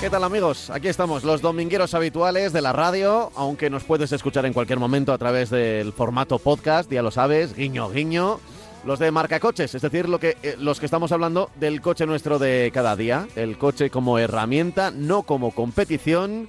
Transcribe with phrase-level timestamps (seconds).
[0.00, 0.70] ¿Qué tal amigos?
[0.70, 5.12] Aquí estamos, los domingueros habituales de la radio, aunque nos puedes escuchar en cualquier momento
[5.12, 8.40] a través del formato podcast, ya lo sabes, guiño, guiño.
[8.84, 12.38] Los de marca coches, es decir, lo eh, los que estamos hablando del coche nuestro
[12.38, 16.48] de cada día, el coche como herramienta, no como competición,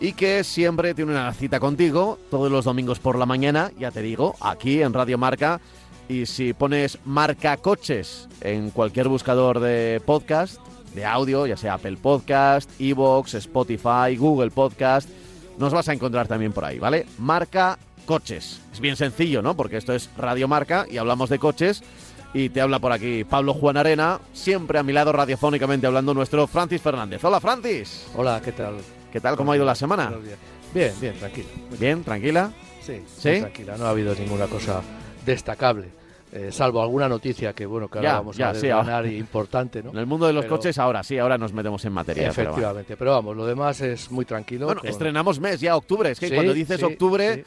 [0.00, 4.02] y que siempre tiene una cita contigo todos los domingos por la mañana, ya te
[4.02, 5.60] digo, aquí en Radio Marca.
[6.08, 10.58] Y si pones marca coches en cualquier buscador de podcast,
[10.94, 15.08] de audio, ya sea Apple Podcast, Evox, Spotify, Google Podcast,
[15.58, 17.04] nos vas a encontrar también por ahí, ¿vale?
[17.18, 18.60] Marca coches.
[18.72, 19.54] Es bien sencillo, ¿no?
[19.54, 21.82] Porque esto es Radio Marca y hablamos de coches.
[22.32, 26.46] Y te habla por aquí Pablo Juan Arena, siempre a mi lado radiofónicamente hablando nuestro
[26.46, 27.22] Francis Fernández.
[27.24, 28.06] Hola Francis.
[28.14, 28.76] Hola, ¿qué tal?
[29.18, 29.34] ¿Qué tal?
[29.36, 30.12] ¿Cómo ha ido la semana?
[30.72, 31.48] Bien, bien, tranquilo.
[31.76, 32.52] Bien, tranquila.
[32.80, 33.40] Sí, ¿Sí?
[33.40, 33.76] tranquila.
[33.76, 34.80] No ha habido ninguna cosa
[35.26, 35.88] destacable,
[36.30, 39.90] eh, salvo alguna noticia que, bueno, que ahora Ya, vamos ya, a desgranar importante, ¿no?
[39.90, 42.30] En el mundo de los Pero- coches ahora sí, ahora nos metemos en materia.
[42.30, 42.50] pero bueno.
[42.52, 44.66] Efectivamente, pero vamos, lo demás es muy tranquilo.
[44.66, 46.12] Bueno, con- estrenamos mes ya, octubre.
[46.12, 47.44] Es que Sí, cuando dices sí, octubre.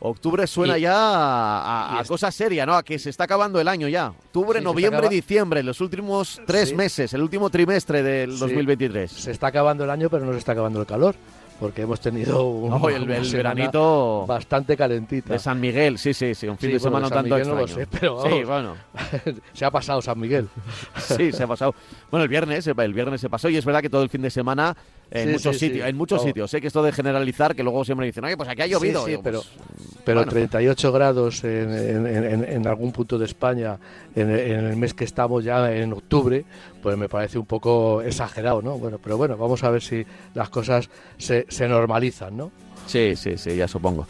[0.00, 2.74] Octubre suena Y- ya a, a es- cosa seria, ¿no?
[2.74, 4.08] A que se está acabando el año ya.
[4.08, 6.74] Octubre, Sí, noviembre, diciembre, los últimos tres Sí.
[6.74, 8.38] meses, el último trimestre del Sí.
[8.38, 9.10] 2023.
[9.10, 11.14] Se está acabando el año, pero no se está acabando el calor,
[11.58, 15.32] porque hemos tenido un, No, el, una el semana veranito bastante calentita.
[15.32, 17.48] de San Miguel, sí, sí, sí, un fin de bueno, semana de San tanto Miguel
[17.48, 17.86] no lo extraño.
[17.90, 18.76] sé, pero sí, bueno,
[19.54, 20.48] se ha pasado San Miguel.
[20.98, 21.74] sí, se ha pasado.
[22.10, 24.30] Bueno, el viernes, el viernes se pasó y es verdad que todo el fin de
[24.30, 24.76] semana
[25.10, 26.50] en Sí, muchos sí, sitios, en muchos sitios.
[26.50, 29.06] Sé que esto de generalizar, que luego siempre dicen, oye, pues aquí ha llovido.
[29.06, 30.32] Digo, pero, pues, pero bueno.
[30.32, 33.78] 38 grados en, en- en- en algún punto de España
[34.14, 36.44] en, en el mes que estamos ya en octubre,
[36.82, 38.78] pues me parece un poco exagerado, ¿no?
[38.78, 42.50] Bueno, pero bueno, vamos a ver si las cosas se, se normalizan, ¿no?
[42.86, 44.06] Sí, sí, sí, ya supongo.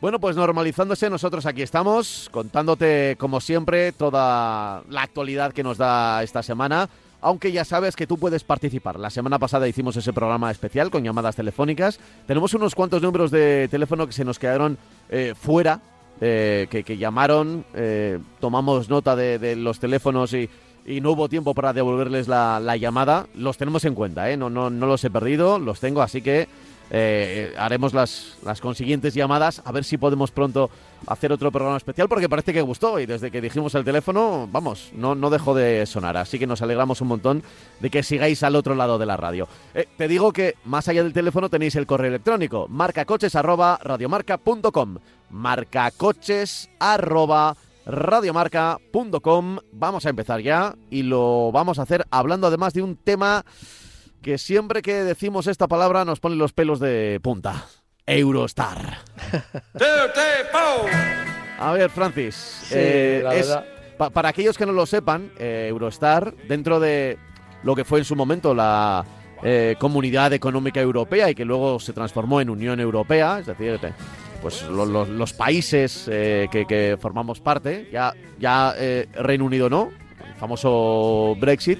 [0.00, 6.22] Bueno, pues normalizándose, nosotros aquí estamos, contándote, como siempre, toda la actualidad que nos da
[6.22, 6.88] esta semana.
[7.20, 8.98] Aunque ya sabes que tú puedes participar.
[8.98, 12.00] La semana pasada hicimos ese programa especial con llamadas telefónicas.
[12.26, 14.78] Tenemos unos cuantos números de teléfono que se nos quedaron
[15.10, 15.80] eh, fuera,
[16.20, 17.64] eh, que, llamaron.
[17.74, 20.48] eh, tomamos nota de, los teléfonos y,
[21.02, 23.26] no hubo tiempo para devolverles la, la llamada.
[23.34, 26.48] Los tenemos en cuenta, no los he perdido, los tengo, así que
[26.90, 30.70] eh, haremos las, las consiguientes llamadas a ver si podemos pronto
[31.06, 34.90] hacer otro programa especial porque parece que gustó y desde que dijimos el teléfono, vamos,
[34.94, 36.16] no, no dejó de sonar.
[36.16, 37.42] Así que nos alegramos un montón
[37.78, 39.48] de que sigáis al otro lado de la radio.
[39.74, 44.98] Eh, te digo que más allá del teléfono tenéis el correo electrónico marcacoches arroba radiomarca.com
[45.30, 52.82] marcacoches arroba radiomarca.com Vamos a empezar ya y lo vamos a hacer hablando además de
[52.82, 53.44] un tema
[54.22, 57.66] que siempre que decimos esta palabra nos pone los pelos de punta.
[58.06, 58.98] Eurostar.
[61.58, 62.34] A ver, Francis.
[62.34, 63.64] Sí, eh, la es- verdad.
[63.98, 67.18] pa- para aquellos que no lo sepan, eh, Eurostar, dentro de
[67.62, 69.04] lo que fue en su momento la
[69.42, 73.78] eh, Comunidad Económica Europea y que luego se transformó en Unión Europea, es decir,
[74.42, 79.68] pues lo- lo- los países eh, que, que formamos parte, ya, ya eh, Reino Unido
[79.68, 79.90] no,
[80.26, 81.78] el famoso Brexit,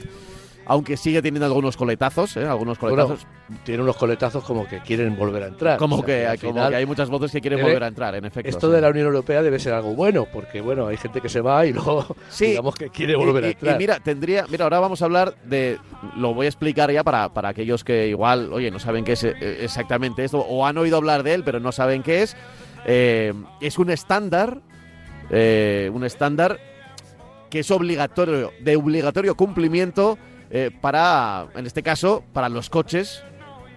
[0.72, 2.44] aunque sigue teniendo algunos coletazos, ¿eh?
[2.46, 3.26] algunos Bueno, coletazos,
[3.64, 5.78] tiene unos coletazos como que quieren volver a entrar.
[5.78, 7.82] como, O sea, que, al como final, que hay muchas voces que quieren debe- volver
[7.82, 8.48] a entrar, en efecto.
[8.48, 8.74] Esto sí.
[8.74, 11.66] de la Unión Europea debe ser algo bueno, porque bueno, hay gente que se va
[11.66, 12.46] y luego Sí.
[12.46, 13.74] digamos que quiere volver Y- a entrar.
[13.74, 15.76] Y, mira, tendría, mira, ahora vamos a hablar de,
[16.16, 19.24] lo voy a explicar ya para, para aquellos que igual, oye, no saben qué es
[19.24, 19.34] eh,
[19.64, 22.36] exactamente esto, o han oído hablar de él, pero no saben qué es.
[22.86, 24.60] Eh, es un estándar,
[25.30, 26.58] eh, un estándar
[27.50, 30.16] que es obligatorio, de obligatorio cumplimiento
[30.50, 33.22] eh, para, en este caso, para los coches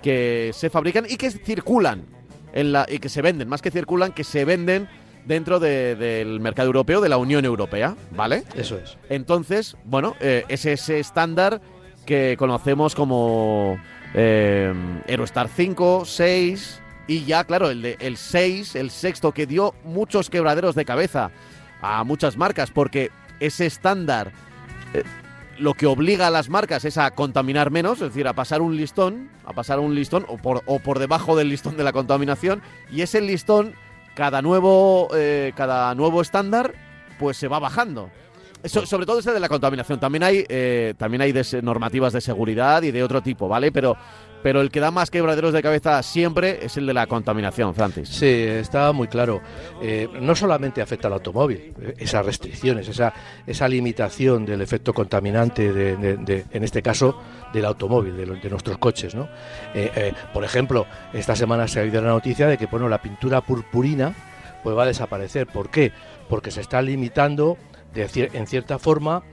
[0.01, 2.05] que se fabrican y que circulan
[2.53, 4.87] en la, y que se venden, más que circulan, que se venden
[5.25, 8.43] dentro de- del mercado europeo, de la Unión Europea, ¿vale?
[8.55, 8.97] Eso es.
[9.09, 11.61] Entonces, bueno, eh, es ese estándar
[12.05, 13.79] que conocemos como
[14.13, 14.73] eh,
[15.07, 20.29] Eurostar 5, 6 y ya, claro, el, de, el 6, el sexto, que dio muchos
[20.29, 21.31] quebraderos de cabeza
[21.81, 23.09] a muchas marcas porque
[23.39, 24.31] ese estándar
[24.93, 25.03] eh,
[25.59, 28.75] lo que obliga a las marcas es a contaminar menos, es decir, a pasar un
[28.75, 32.61] listón, a pasar un listón o por, o por debajo del listón de la contaminación
[32.91, 33.73] y ese listón,
[34.15, 36.73] cada nuevo, eh, cada nuevo estándar,
[37.19, 38.09] pues se va bajando.
[38.65, 39.99] So- sobre todo ese de la contaminación.
[39.99, 43.71] También hay, eh, también hay normativas de seguridad y de otro tipo, ¿vale?
[43.71, 43.97] Pero,
[44.43, 48.09] pero el que da más quebraderos de cabeza siempre es el de la contaminación, Francis.
[48.09, 49.41] Sí, está muy claro.
[49.81, 53.13] Eh, no solamente afecta al automóvil, eh, esas restricciones, esa,
[53.47, 57.17] esa limitación del efecto contaminante, de, en este caso,
[57.53, 59.15] del automóvil, de, nuestros coches.
[59.15, 59.29] ¿no?
[59.73, 63.39] Eh, por ejemplo, esta semana se ha oído la noticia de que bueno, la pintura
[63.39, 64.13] purpurina
[64.61, 65.47] pues va a desaparecer.
[65.47, 65.93] ¿Por qué?
[66.27, 67.57] Porque se está limitando
[67.93, 69.23] de, en cierta forma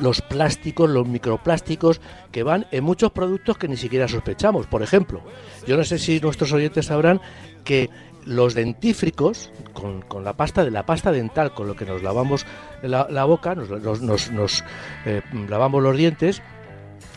[0.00, 2.00] los plásticos, los microplásticos
[2.32, 4.66] que van en muchos productos que ni siquiera sospechamos.
[4.66, 5.22] Por ejemplo,
[5.66, 7.20] yo no sé si nuestros oyentes sabrán
[7.64, 7.90] que
[8.24, 12.46] los dentífricos, con, la pasta de la pasta dental, con lo que nos lavamos
[12.82, 14.64] la, boca, nos, nos,
[15.06, 16.42] eh, lavamos los dientes,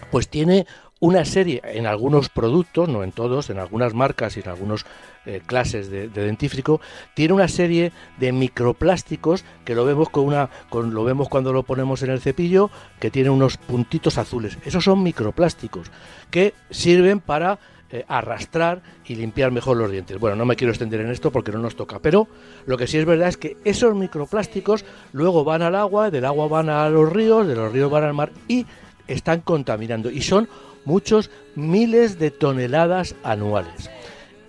[0.10, 0.66] pues tiene
[1.00, 4.86] una serie, en algunos productos, no en todos, en algunas marcas y en algunas
[5.26, 6.82] eh, clases de, dentífrico,
[7.14, 11.64] tiene una serie de microplásticos que lo vemos con una, con, lo vemos cuando lo
[11.64, 12.70] ponemos en el cepillo,
[13.00, 14.58] que tiene unos puntitos azules.
[14.66, 15.92] Esos son microplásticos
[16.30, 17.60] que sirven para
[17.94, 20.18] eh, arrastrar y limpiar mejor los dientes.
[20.18, 22.28] Bueno, no me quiero extender en esto porque no nos toca, pero
[22.66, 26.48] lo que sí es verdad es que esos microplásticos luego van al agua, del agua
[26.48, 28.66] van a los ríos, de los ríos van al mar y
[29.08, 30.48] están contaminando y son
[30.86, 33.90] muchos miles de toneladas anuales.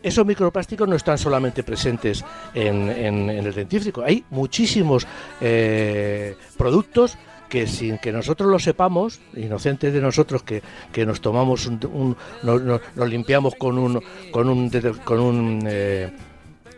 [0.02, 2.88] Esos microplásticos no están solamente presentes en,
[3.30, 5.06] el dentífrico, hay muchísimos
[5.40, 7.16] eh, productos
[7.48, 10.62] que sin que nosotros lo sepamos, inocentes de nosotros que,
[11.04, 14.70] nos tomamos un, nos, limpiamos con un con un,
[15.04, 16.10] con un eh,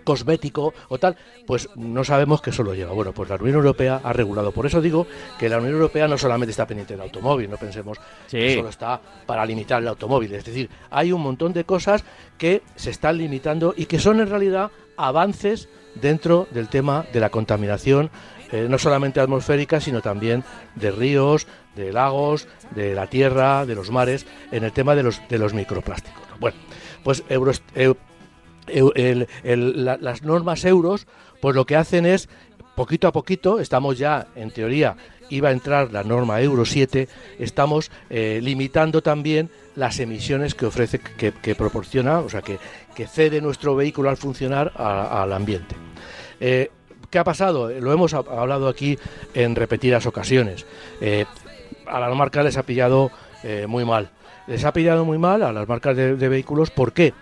[0.05, 1.17] cosmético o tal,
[1.47, 2.93] pues no sabemos que eso lo lleva.
[2.93, 4.53] Bueno, pues la Unión Europea ha regulado.
[4.53, 5.07] Por eso digo
[5.39, 7.99] que la Unión Europea no solamente está pendiente del automóvil, no pensemos
[8.29, 10.33] que solo está para limitar el automóvil.
[10.35, 12.05] Es decir, hay un montón de cosas
[12.39, 17.31] que se están limitando y que son en realidad avances dentro del tema de la
[17.31, 18.11] contaminación,
[18.53, 21.47] eh, no solamente atmosférica, sino también de ríos,
[21.77, 25.55] de lagos, de la tierra, de los mares, en el tema de los, de los
[25.55, 26.23] microplásticos.
[26.39, 26.57] Bueno,
[27.03, 27.23] pues
[28.67, 31.07] Las normas euros,
[31.41, 32.29] pues lo que hacen es,
[32.75, 34.97] poquito a poquito, estamos ya, en teoría,
[35.31, 37.09] iba a entrar la norma Euro 7,
[37.39, 42.59] estamos eh, limitando también las emisiones que ofrece, que, proporciona, o sea, que,
[43.07, 45.75] cede nuestro vehículo al funcionar al ambiente.
[46.41, 46.71] Eh,
[47.11, 47.71] ¿Qué ha pasado?
[47.71, 48.99] Lo hemos hablado aquí
[49.35, 50.67] en repetidas ocasiones.
[51.01, 51.27] Eh,
[51.87, 53.11] a las marcas les ha pillado
[53.69, 54.11] muy mal.
[54.47, 56.71] Les ha pillado muy mal a las marcas de vehículos.
[56.71, 57.13] ¿Por qué?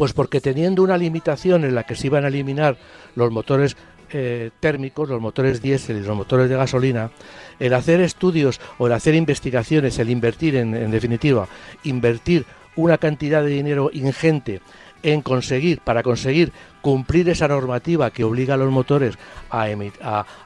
[0.00, 2.78] Pues porque teniendo una limitación en la que se iban a eliminar
[3.16, 3.76] los motores
[4.10, 7.10] eh, térmicos, los motores diésel y los motores de gasolina,
[7.58, 11.48] el hacer estudios o el hacer investigaciones, el invertir en, en definitiva,
[11.84, 14.62] invertir una cantidad de dinero ingente
[15.02, 19.18] en conseguir, para conseguir cumplir esa normativa que obliga a los motores
[19.50, 19.66] a,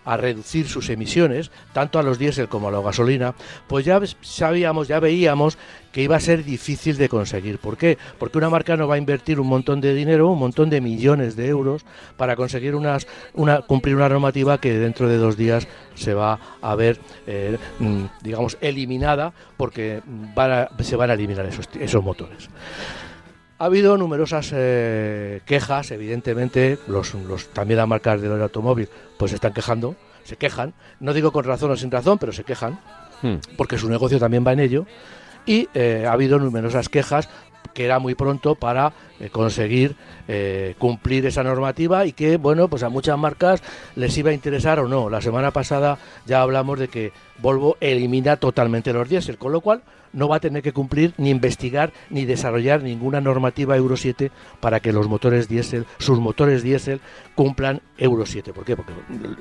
[0.05, 3.35] a, reducir sus emisiones, tanto a los diésel como a la gasolina,
[3.69, 5.59] pues ya sabíamos, ya veíamos
[5.93, 7.59] que iba a ser difícil de conseguir.
[7.59, 7.99] ¿Por qué?
[8.19, 11.37] Porque una marca no va a invertir un montón de dinero, un montón de millones
[11.37, 11.85] de euros
[12.17, 16.75] para conseguir unas, una, cumplir una normativa que dentro de dos días se va a
[16.75, 20.03] ver, eh, mm, digamos, eliminada porque
[20.81, 22.49] se van a eliminar esos, esos motores.
[23.56, 27.15] Ha habido numerosas eh, quejas, evidentemente, los,
[27.53, 29.94] también las marcas del automóvil pues se están quejando,
[30.25, 32.81] se quejan, no digo con razón o sin razón, pero se quejan,
[33.23, 33.37] hmm.
[33.56, 34.87] porque su negocio también va en ello,
[35.46, 37.29] y eh, ha habido numerosas quejas
[37.75, 39.96] que era muy pronto para eh, conseguir
[40.79, 43.63] cumplir esa normativa y que, bueno, pues a muchas marcas
[43.94, 45.11] les iba a interesar o no.
[45.11, 49.82] La semana pasada ya hablamos de que Volvo elimina totalmente los diésel, con lo cual
[50.15, 54.31] no va a tener que cumplir ni investigar ni desarrollar ninguna normativa Euro 7
[54.61, 57.01] para que los motores diésel, sus motores diésel,
[57.35, 58.53] cumplan Euro 7.
[58.53, 58.77] ¿Por qué?
[58.77, 58.93] Porque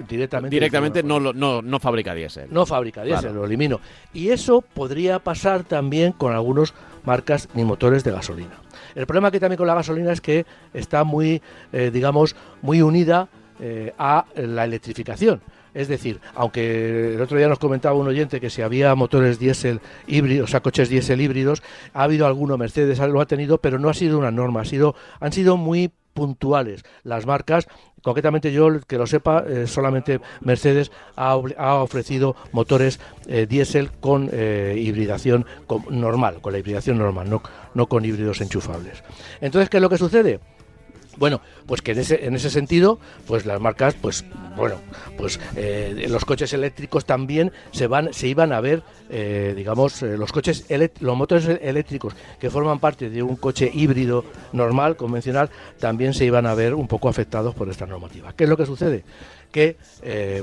[0.10, 0.56] directamente...
[0.56, 2.48] Directamente no, no, no fabrica diésel.
[2.52, 3.80] No fabrica diésel, lo elimino.
[4.14, 6.74] Y eso podría pasar también con algunos
[7.06, 8.60] marcas ni motores de gasolina.
[8.96, 13.28] El problema que también con la gasolina es que está muy, eh, digamos, muy unida
[13.60, 15.42] eh, a la electrificación.
[15.74, 19.82] Es decir, aunque el otro día nos comentaba un oyente que si había motores diésel
[20.08, 21.64] híbridos, o sea, coches diésel híbridos,
[21.94, 24.96] ha habido alguno, Mercedes lo ha tenido, pero no ha sido una norma, ha sido,
[25.20, 27.68] han sido muy puntuales las marcas.
[28.02, 34.76] Concretamente yo que lo sepa eh, solamente Mercedes ha, ofrecido motores eh, diésel con eh,
[34.78, 35.46] hibridación
[35.90, 37.42] normal con la hibridación normal no,
[37.74, 39.04] no con híbridos enchufables.
[39.40, 40.42] Entonces qué es lo que sucede
[41.18, 44.76] bueno, pues que en ese, en ese sentido, pues las marcas, pues bueno,
[45.18, 50.18] pues eh, los coches eléctricos también se van, se iban a ver, eh, digamos, eh,
[50.18, 50.66] los coches,
[51.00, 56.46] los motores eléctricos que forman parte de un coche híbrido normal, convencional, también se iban
[56.46, 58.34] a ver un poco afectados por esta normativa.
[58.34, 59.04] ¿Qué es lo que sucede?
[59.54, 59.78] que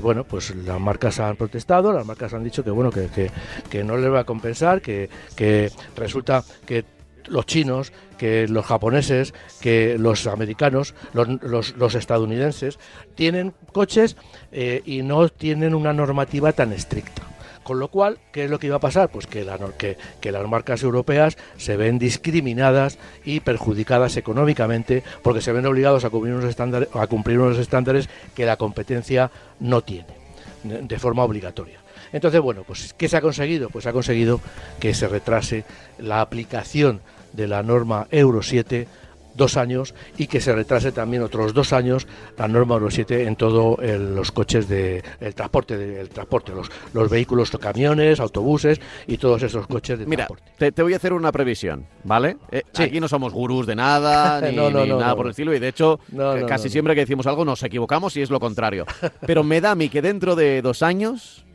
[0.01, 3.29] bueno pues las marcas han protestado las marcas han dicho que bueno que,
[3.69, 6.85] que, no les va a compensar que, que resulta que
[7.31, 12.77] los chinos, que los japoneses, que los americanos, los, los, estadounidenses,
[13.15, 14.17] tienen coches
[14.51, 17.23] eh, y no tienen una normativa tan estricta.
[17.63, 19.09] Con lo cual, ¿qué es lo que iba a pasar?
[19.09, 25.51] Pues que, la, que, las marcas europeas se ven discriminadas y perjudicadas económicamente porque se
[25.51, 30.21] ven obligados a cumplir unos estándares, a cumplir unos estándares que la competencia no tiene
[30.63, 31.79] de forma obligatoria.
[32.13, 33.69] Entonces, bueno, pues ¿qué se ha conseguido?
[33.69, 34.41] Pues se ha conseguido
[34.79, 35.63] que se retrase
[35.97, 37.01] la aplicación
[37.33, 38.87] de la norma Euro 7
[39.35, 42.07] dos años y que se retrase también otros dos años
[42.37, 47.09] la norma Euro 7 en todos los coches de el transporte del transporte los, los
[47.09, 50.71] vehículos camiones autobuses y todos esos coches de Mira, transporte.
[50.71, 54.55] te, voy a hacer una previsión vale eh, aquí no somos gurús de nada ni,
[54.55, 55.99] nada por el estilo y de hecho
[56.47, 58.85] casi siempre que decimos algo nos equivocamos y es lo contrario.
[59.25, 61.45] Pero me da a mí que dentro de dos años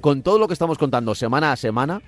[0.00, 2.02] con todo lo que estamos contando semana a semana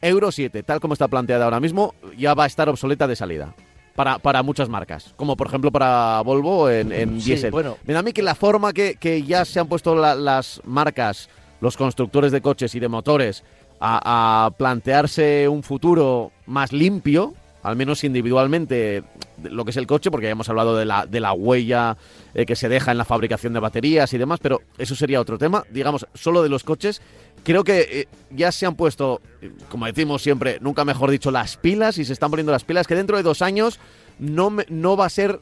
[0.00, 3.54] Euro 7 tal como está planteada ahora mismo ya va a estar obsoleta de salida
[3.94, 7.50] para, para muchas marcas, como por ejemplo para Volvo en, en diésel.
[7.50, 7.76] Bueno.
[7.84, 11.28] Me da a mí que la forma que, que ya se han puesto las marcas,
[11.60, 13.44] los constructores de coches y de motores,
[13.80, 19.02] a, plantearse un futuro más limpio, al menos individualmente,
[19.42, 21.96] lo que es el coche, porque ya hemos hablado de la, de la huella
[22.34, 25.36] eh, que se deja en la fabricación de baterías y demás, pero eso sería otro
[25.36, 25.64] tema.
[25.70, 27.02] Digamos, solo de los coches,
[27.42, 29.20] creo que eh, ya se han puesto,
[29.68, 32.94] como decimos siempre, nunca mejor dicho, las pilas y se están poniendo las pilas que
[32.94, 33.78] dentro de dos años
[34.18, 35.40] no, no va a ser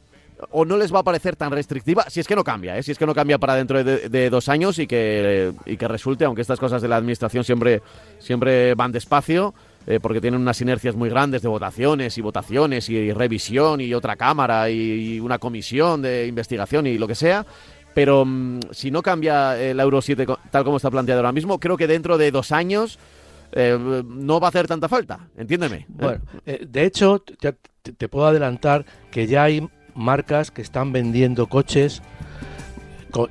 [0.50, 2.82] o no les va a parecer tan restrictiva, si es que no cambia, ¿eh?
[2.82, 6.24] si es que no cambia para dentro de, dos años y que, y que resulte,
[6.24, 7.82] aunque estas cosas de la administración siempre,
[8.20, 9.54] siempre van despacio,
[9.86, 14.16] eh, porque tienen unas inercias muy grandes de votaciones y votaciones y, revisión y otra
[14.16, 17.46] cámara y, una comisión de investigación y lo que sea,
[17.94, 21.76] pero mm, si no cambia el Euro 7 tal como está planteado ahora mismo, creo
[21.76, 22.98] que dentro de dos años
[23.52, 25.76] eh, no va a hacer tanta falta, entiéndeme.
[25.76, 25.86] ¿eh?
[25.88, 31.46] Bueno, eh, de hecho, te, te, puedo adelantar que ya hay marcas que están vendiendo
[31.46, 32.02] coches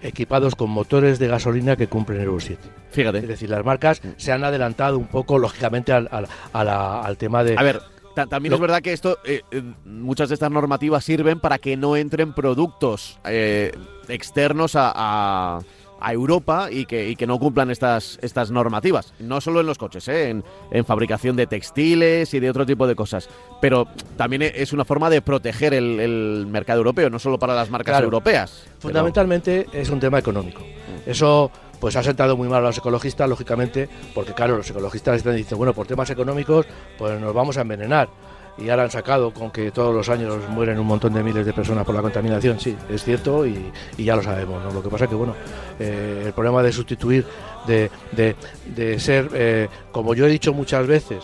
[0.02, 2.62] equipados con motores de gasolina que cumplen Euro 7.
[2.92, 3.20] Fíjate.
[3.20, 6.28] Es decir, las marcas se han adelantado un poco, lógicamente, al, al,
[6.70, 7.56] al tema de...
[7.58, 7.82] A ver,
[8.26, 11.96] también es verdad que esto, eh, eh, muchas de estas normativas sirven para que no
[11.96, 13.72] entren productos eh,
[14.08, 15.60] externos a,
[16.00, 19.16] Europa y que, que, no cumplan estas, estas normativas.
[19.20, 20.44] No solo en los coches, en,
[20.86, 23.28] fabricación de textiles y de otro tipo de cosas.
[23.62, 28.00] Pero también es una forma de proteger el, mercado europeo, no solo para las marcas
[28.00, 28.64] europeas.
[28.78, 30.62] Fundamentalmente es un tema económico.
[31.08, 35.36] Eso pues ha sentado muy mal a los ecologistas, lógicamente, porque claro, los ecologistas están
[35.36, 36.66] diciendo, bueno, por temas económicos,
[36.98, 38.10] pues nos vamos a envenenar.
[38.58, 41.54] Y ahora han sacado con que todos los años mueren un montón de miles de
[41.54, 44.74] personas por la contaminación, sí, es cierto y, ya lo sabemos.
[44.74, 45.36] Lo que pasa es que, bueno,
[45.80, 47.24] eh, el problema de sustituir,
[47.68, 51.24] de, de, ser, eh, como yo he dicho muchas veces,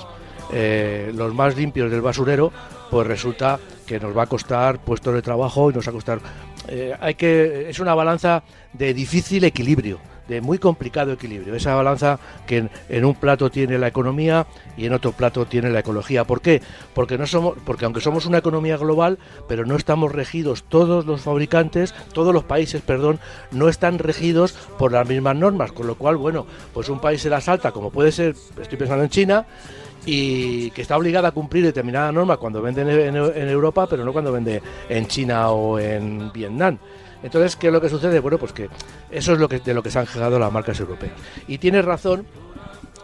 [0.51, 2.51] eh, los más limpios del basurero,
[2.91, 6.19] pues resulta que nos va a costar puestos de trabajo y nos va a costar...
[6.99, 8.43] hay que, es una balanza
[8.73, 11.55] de difícil equilibrio de muy complicado equilibrio.
[11.55, 15.79] Esa balanza que en, un plato tiene la economía y en otro plato tiene la
[15.79, 16.23] ecología.
[16.23, 16.61] ¿Por qué?
[16.93, 21.21] Porque no somos, porque aunque somos una economía global, pero no estamos regidos todos los
[21.21, 23.19] fabricantes, todos los países, perdón,
[23.51, 25.71] no están regidos por las mismas normas.
[25.71, 29.03] Con lo cual, bueno, pues un país se la salta, como puede ser, estoy pensando
[29.03, 29.45] en China,
[30.05, 34.11] y que está obligada a cumplir determinada norma cuando vende en, en, Europa, pero no
[34.11, 36.77] cuando vende en China o en Vietnam.
[37.23, 38.19] Entonces, ¿qué es lo que sucede?
[38.19, 38.69] Bueno, pues que
[39.09, 41.13] eso es lo que, de lo que se han quejado las marcas europeas.
[41.47, 42.25] Y tienes razón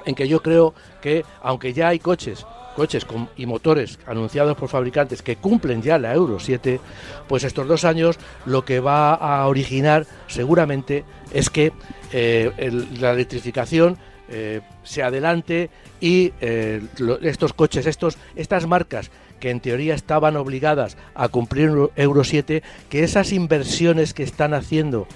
[0.05, 2.45] en que yo creo que, aunque ya hay coches
[2.79, 6.79] coches y motores anunciados por fabricantes que cumplen ya la Euro 7,
[7.27, 11.73] pues estos dos años lo que va a originar seguramente es que
[12.13, 13.97] eh, la electrificación
[14.29, 16.81] eh, se adelante y eh,
[17.21, 23.03] estos coches, estos, estas marcas que en teoría estaban obligadas a cumplir Euro 7, que
[23.03, 25.07] esas inversiones que están haciendo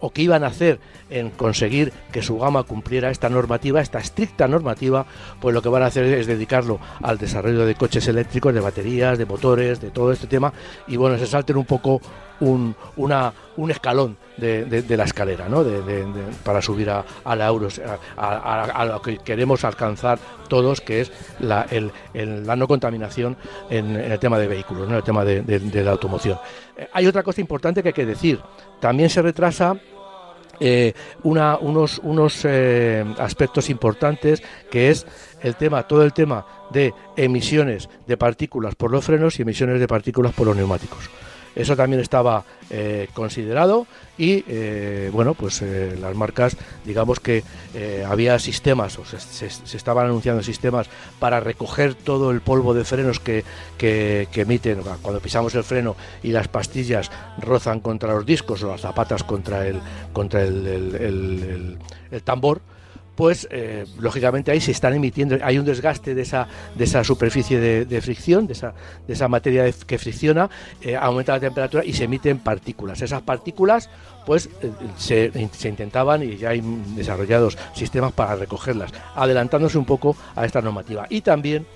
[0.00, 0.78] o que iban a hacer
[1.10, 5.06] en conseguir que su gama cumpliera esta normativa, esta estricta normativa,
[5.40, 9.18] pues lo que van a hacer es dedicarlo al desarrollo de coches eléctricos, de baterías,
[9.18, 10.52] de motores, de todo este tema,
[10.86, 12.00] y bueno, se salten un poco
[12.40, 12.74] un,
[13.68, 15.64] escalón de, la escalera, ¿no?
[16.44, 17.04] para subir a,
[17.36, 17.80] la euros,
[18.16, 20.18] a, lo que queremos alcanzar
[20.48, 21.66] todos, que es la
[22.56, 23.36] no contaminación
[23.68, 26.38] en, el tema de vehículos, en el tema de, la automoción.
[26.80, 28.40] Eh, hay otra cosa importante que hay que decir.
[28.80, 29.78] También se retrasa
[30.58, 35.06] eh, una, unos, unos eh, aspectos importantes que es
[35.42, 39.86] el tema, todo el tema de emisiones de partículas por los frenos y emisiones de
[39.86, 41.10] partículas por los neumáticos.
[41.54, 47.42] Eso también estaba eh, considerado y eh, bueno, pues eh, las marcas, digamos que
[48.06, 50.88] había sistemas, o se, estaban anunciando sistemas
[51.18, 53.44] para recoger todo el polvo de frenos que,
[53.78, 54.82] que, emiten.
[55.02, 59.66] Cuando pisamos el freno y las pastillas rozan contra los discos o las zapatas contra
[59.66, 59.80] el,
[60.12, 61.78] contra el
[62.24, 62.60] tambor
[63.20, 67.60] pues eh, lógicamente ahí se están emitiendo, hay un desgaste de esa, de esa superficie
[67.60, 68.72] de, fricción, de esa,
[69.06, 70.48] de esa materia que fricciona,
[70.80, 73.02] eh, aumenta la temperatura y se emiten partículas.
[73.02, 73.90] Esas partículas
[74.24, 76.62] pues eh, se, se, intentaban y ya hay
[76.96, 81.06] desarrollados sistemas para recogerlas, adelantándose un poco a esta normativa.
[81.10, 81.66] Y también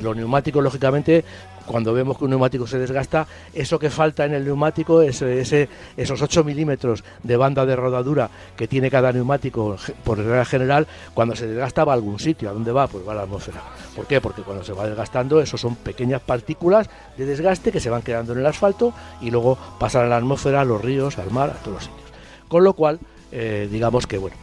[0.00, 1.24] los neumáticos, lógicamente,
[1.66, 6.22] cuando vemos que un neumático se desgasta, eso que falta en el neumático, ese, esos
[6.22, 11.46] 8 milímetros de banda de rodadura que tiene cada neumático por regla general, cuando se
[11.46, 12.50] desgasta va a algún sitio.
[12.50, 12.86] ¿A dónde va?
[12.86, 13.62] Pues va a la atmósfera.
[13.94, 14.20] ¿Por qué?
[14.20, 18.32] Porque cuando se va desgastando, eso son pequeñas partículas de desgaste que se van quedando
[18.32, 21.62] en el asfalto y luego pasan a la atmósfera, a los ríos, al mar, a
[21.62, 22.10] todos los sitios.
[22.48, 22.98] Con lo cual,
[23.32, 24.36] eh, digamos que, bueno,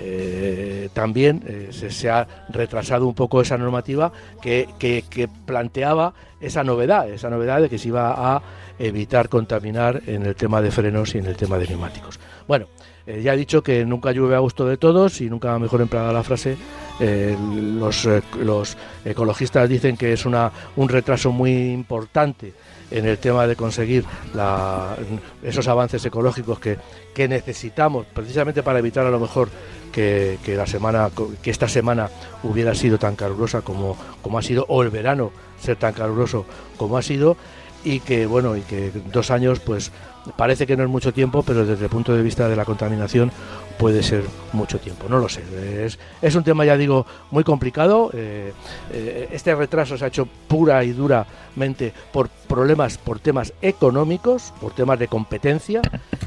[0.00, 7.28] eh, también eh, se, ha retrasado un poco esa normativa que, planteaba esa novedad, esa
[7.30, 8.42] novedad de que se iba a
[8.78, 12.20] evitar contaminar en el tema de frenos y en el tema de neumáticos.
[12.46, 12.66] Bueno,
[13.06, 16.12] eh, ya he dicho que nunca llueve a gusto de todos y nunca mejor empleada
[16.12, 16.56] la frase.
[17.00, 18.08] Los,
[18.40, 22.52] los ecologistas dicen que es una, un retraso muy importante
[22.90, 24.04] en el tema de conseguir
[25.42, 26.78] esos avances ecológicos que,
[27.14, 29.50] que necesitamos precisamente para evitar a lo mejor
[29.92, 31.10] que, la semana,
[31.42, 32.08] que esta semana
[32.42, 36.96] hubiera sido tan calurosa como, como ha sido, o el verano ser tan caluroso como
[36.96, 37.36] ha sido,
[37.84, 39.92] y que bueno, y que dos años pues
[40.36, 43.32] parece que no es mucho tiempo, pero desde el punto de vista de la contaminación
[43.78, 45.42] puede ser mucho tiempo, no lo sé.
[46.20, 48.10] Es, un tema, ya digo, muy complicado.
[48.12, 48.52] Eh,
[48.92, 54.72] eh, este retraso se ha hecho pura y duramente por problemas, por temas económicos, por
[54.72, 55.80] temas de competencia.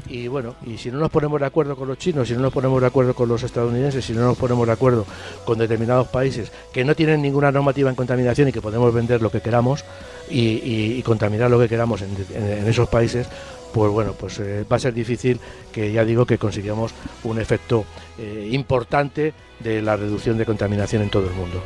[0.08, 2.54] Y bueno, y si no nos ponemos de acuerdo con los chinos, si no nos
[2.54, 5.06] ponemos de acuerdo con los estadounidenses, si no nos ponemos de acuerdo
[5.45, 9.30] con determinados países que no tienen ninguna normativa en contaminación y que podemos vender lo
[9.30, 9.84] que queramos
[10.30, 13.28] y, contaminar lo que queramos en esos países,
[13.73, 15.39] pues bueno, pues eh, va a ser difícil
[15.71, 17.86] que ya digo que consigamos un efecto
[18.17, 21.62] eh, importante de la reducción de contaminación en todo el mundo.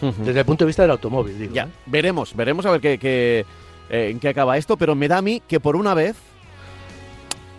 [0.00, 1.52] Desde el punto de vista del automóvil, digo.
[1.52, 1.68] Ya, ¿eh?
[1.86, 3.44] veremos, veremos a ver qué,
[3.90, 6.16] en qué acaba esto, pero me da a mí que por una vez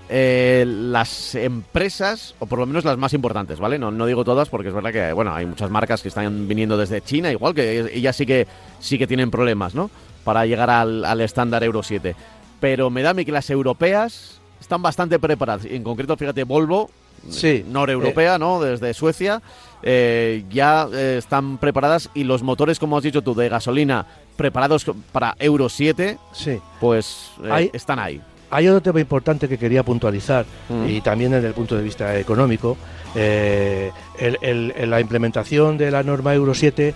[0.09, 3.77] las empresas, o por lo menos las más importantes, ¿vale?
[3.77, 6.77] No, no digo todas porque es verdad que, bueno, hay muchas marcas que están viniendo
[6.77, 8.47] desde China, igual que ellas sí que,
[8.79, 9.91] sí que tienen problemas, ¿no?
[10.23, 12.15] Para llegar al, al estándar Euro 7
[12.59, 15.65] pero me da a mí que las europeas están bastante preparadas.
[15.65, 16.89] En concreto, fíjate, Volvo,
[17.29, 18.61] sí, noreuropea, eh, ¿no?
[18.61, 19.41] Desde Suecia,
[19.81, 24.85] eh, ya eh, están preparadas y los motores, como has dicho tú, de gasolina preparados
[25.11, 26.59] para Euro 7, sí.
[26.79, 27.31] pues
[27.73, 28.21] están ahí.
[28.51, 30.89] Hay otro tema importante que quería puntualizar mm.
[30.89, 32.77] y también desde el punto de vista económico.
[33.15, 36.95] la implementación de la norma Euro 7,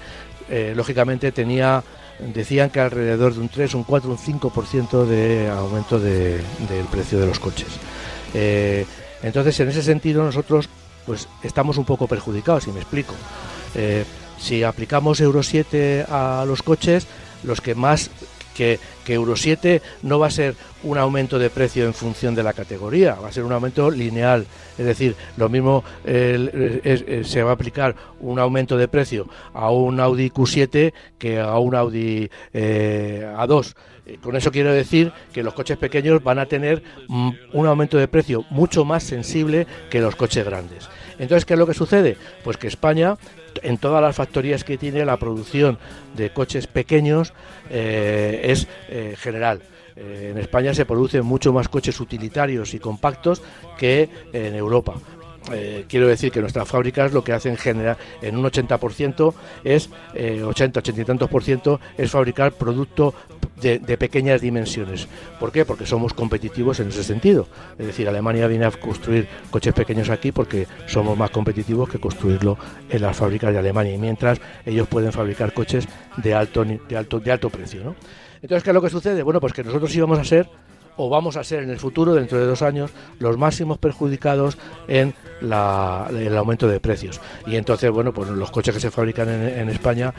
[0.73, 1.83] lógicamente, tenía
[2.33, 6.43] decían que alrededor de un 3, un 4, un 5% de aumento del
[6.91, 7.69] precio de los coches.
[8.33, 8.85] Eh,
[9.21, 10.69] entonces, en ese sentido, nosotros
[11.05, 13.13] pues estamos un poco perjudicados, y me explico.
[13.75, 14.05] Eh,
[14.39, 17.07] si aplicamos Euro 7 a los coches,
[17.43, 18.09] los que más
[18.53, 22.53] que, Euro 7 no va a ser un aumento de precio en función de la
[22.53, 24.45] categoría, va a ser un aumento lineal.
[24.77, 30.29] Es decir, lo mismo se va a aplicar un aumento de precio a un Audi
[30.29, 33.75] Q7 que a un Audi eh, A2.
[34.05, 37.97] Eh, con eso quiero decir que los coches pequeños van a tener mm, un aumento
[37.97, 40.89] de precio mucho más sensible que los coches grandes.
[41.19, 42.17] Entonces, ¿qué es lo que sucede?
[42.43, 43.17] Pues que España
[43.61, 45.77] en todas las factorías que tiene la producción
[46.17, 47.33] de coches pequeños
[47.69, 49.61] eh, es eh, general.
[49.95, 53.43] En España se producen mucho más coches utilitarios y compactos
[53.77, 54.95] que en Europa.
[55.87, 61.01] quiero decir que nuestras fábricas lo que hacen general en un 80% es 80, 80
[61.01, 63.13] y tantos por ciento es fabricar producto
[63.61, 65.07] de, pequeñas dimensiones.
[65.39, 65.65] ¿Por qué?
[65.65, 67.47] Porque somos competitivos en ese sentido.
[67.77, 72.57] Es decir, Alemania viene a construir coches pequeños aquí porque somos más competitivos que construirlo
[72.89, 73.93] en las fábricas de Alemania.
[73.93, 75.87] Y mientras ellos pueden fabricar coches
[76.17, 77.83] de alto, de alto, de alto precio.
[77.83, 77.95] ¿no?
[78.41, 79.23] Entonces, ¿qué es lo que sucede?
[79.23, 80.49] Bueno, pues que nosotros íbamos a ser
[80.95, 85.13] o vamos a ser en el futuro, dentro de dos años, los máximos perjudicados en
[85.41, 87.19] el aumento de precios.
[87.47, 90.13] Y entonces, bueno, pues los coches que se fabrican en España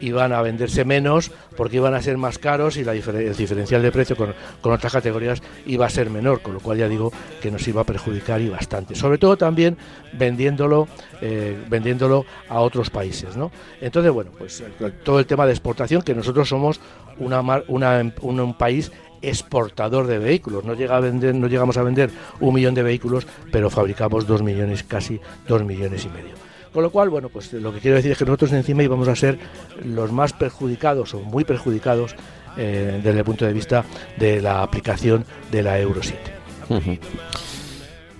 [0.00, 4.16] iban a venderse menos porque iban a ser más caros y el diferencial de precio
[4.16, 7.82] con, otras categorías iba a ser menor, con lo cual ya digo que nos iba
[7.82, 8.94] a perjudicar y bastante.
[8.94, 9.76] Sobre todo también
[10.12, 10.88] vendiéndolo,
[11.20, 13.36] eh, vendiéndolo a otros países.
[13.36, 13.50] ¿no?
[13.80, 14.62] Entonces, bueno, pues
[15.04, 16.80] todo el tema de exportación, que nosotros somos
[17.18, 18.90] una, una un país
[19.22, 20.64] exportador de vehículos.
[20.64, 24.42] No, llega a vender, no llegamos a vender un millón de vehículos, pero fabricamos dos
[24.42, 26.43] millones, casi dos millones y medio.
[26.74, 29.14] Con lo cual, bueno, pues lo que quiero decir es que nosotros encima íbamos a
[29.14, 29.38] ser
[29.84, 32.16] los más perjudicados o muy perjudicados
[32.56, 33.84] eh, desde el punto de vista
[34.16, 36.20] de la aplicación de la Euro 7.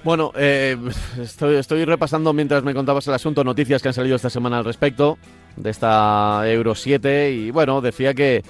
[0.04, 0.76] Bueno, eh,
[1.18, 5.18] estoy, repasando mientras me contabas el asunto noticias que han salido esta semana al respecto
[5.56, 8.44] de esta Euro 7 y bueno, decía que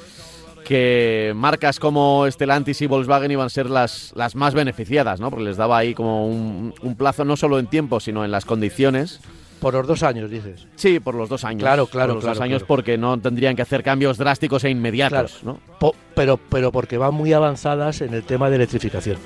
[0.65, 5.31] que marcas como Stellantis y Volkswagen iban a ser las, las más beneficiadas, ¿no?
[5.31, 8.47] Porque les daba ahí como un, un plazo no solo en tiempo, sino en las
[8.47, 9.21] condiciones.
[9.65, 10.67] Por los dos años, dices.
[10.77, 11.63] Sí, por los dos años.
[11.63, 12.67] Claro, claro, Por los claro, dos años claro.
[12.69, 15.59] porque no tendrían que hacer cambios drásticos e inmediatos, ¿no?
[15.81, 19.17] Po- pero, pero porque van muy avanzadas en el tema de electrificación.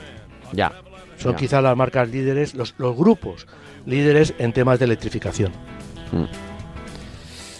[0.52, 0.72] Ya.
[1.18, 1.38] Son Ya.
[1.38, 3.46] quizás las marcas líderes, los, los grupos
[3.84, 5.50] líderes en temas de electrificación.
[6.12, 6.24] Mm.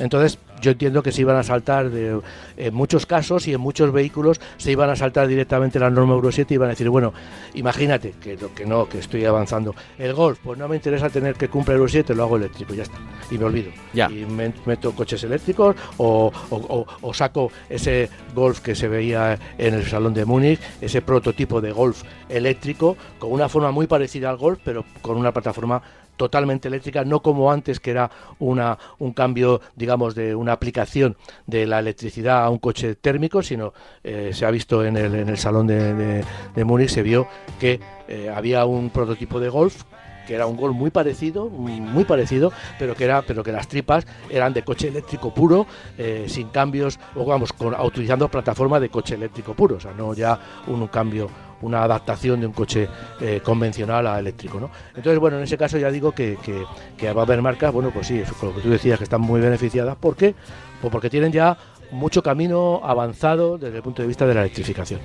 [0.03, 2.21] Entonces, yo entiendo que se iban a saltar, de,
[2.57, 6.33] en muchos casos y en muchos vehículos, se iban a saltar directamente la norma Euro
[6.33, 7.13] 7 y iban a decir, bueno,
[7.55, 9.75] imagínate, que, lo- que no, que estoy avanzando.
[9.99, 12.83] El Golf, pues no me interesa tener que cumplir Euro 7, lo hago eléctrico, ya
[12.85, 12.99] está.
[13.31, 13.71] Y me olvido.
[13.93, 14.11] Ya.
[14.11, 19.39] Y me- meto coches eléctricos o, o- o- o saco ese Golf que se veía
[19.59, 24.31] en el Salón de Múnich, ese prototipo de Golf eléctrico, con una forma muy parecida
[24.31, 25.81] al Golf, pero con una plataforma
[26.19, 31.67] totalmente eléctrica, no como antes que era una, un cambio, digamos, de una aplicación de
[31.67, 33.73] la electricidad a un coche térmico, sino
[34.05, 36.23] eh, se ha visto en el, en el salón de,
[36.55, 37.27] de, Múnich, se vio
[37.59, 39.85] que eh, había un prototipo de Golf
[40.29, 44.07] que era un Golf muy parecido, muy parecido, pero que era, pero que las tripas
[44.29, 49.15] eran de coche eléctrico puro, eh, sin cambios, o vamos, con, utilizando plataforma de coche
[49.15, 51.31] eléctrico puro, o sea, no ya un cambio,
[51.63, 52.89] una adaptación de un coche
[53.21, 54.71] eh, convencional a eléctrico, ¿no?
[54.95, 56.65] Entonces, bueno, en ese caso ya digo que, que,
[56.97, 59.21] que va a haber marcas, bueno, pues sí, con lo que tú decías, que están
[59.21, 60.35] muy beneficiadas, ¿por qué?
[60.81, 61.57] Pues porque tienen ya
[61.91, 65.01] mucho camino avanzado desde el punto de vista de la electrificación.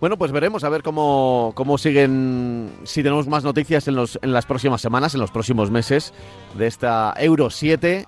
[0.00, 4.32] Bueno, pues veremos a ver cómo, cómo siguen, si tenemos más noticias en, los, en
[4.32, 6.14] las próximas semanas, en los próximos meses,
[6.56, 8.06] de esta Euro 7.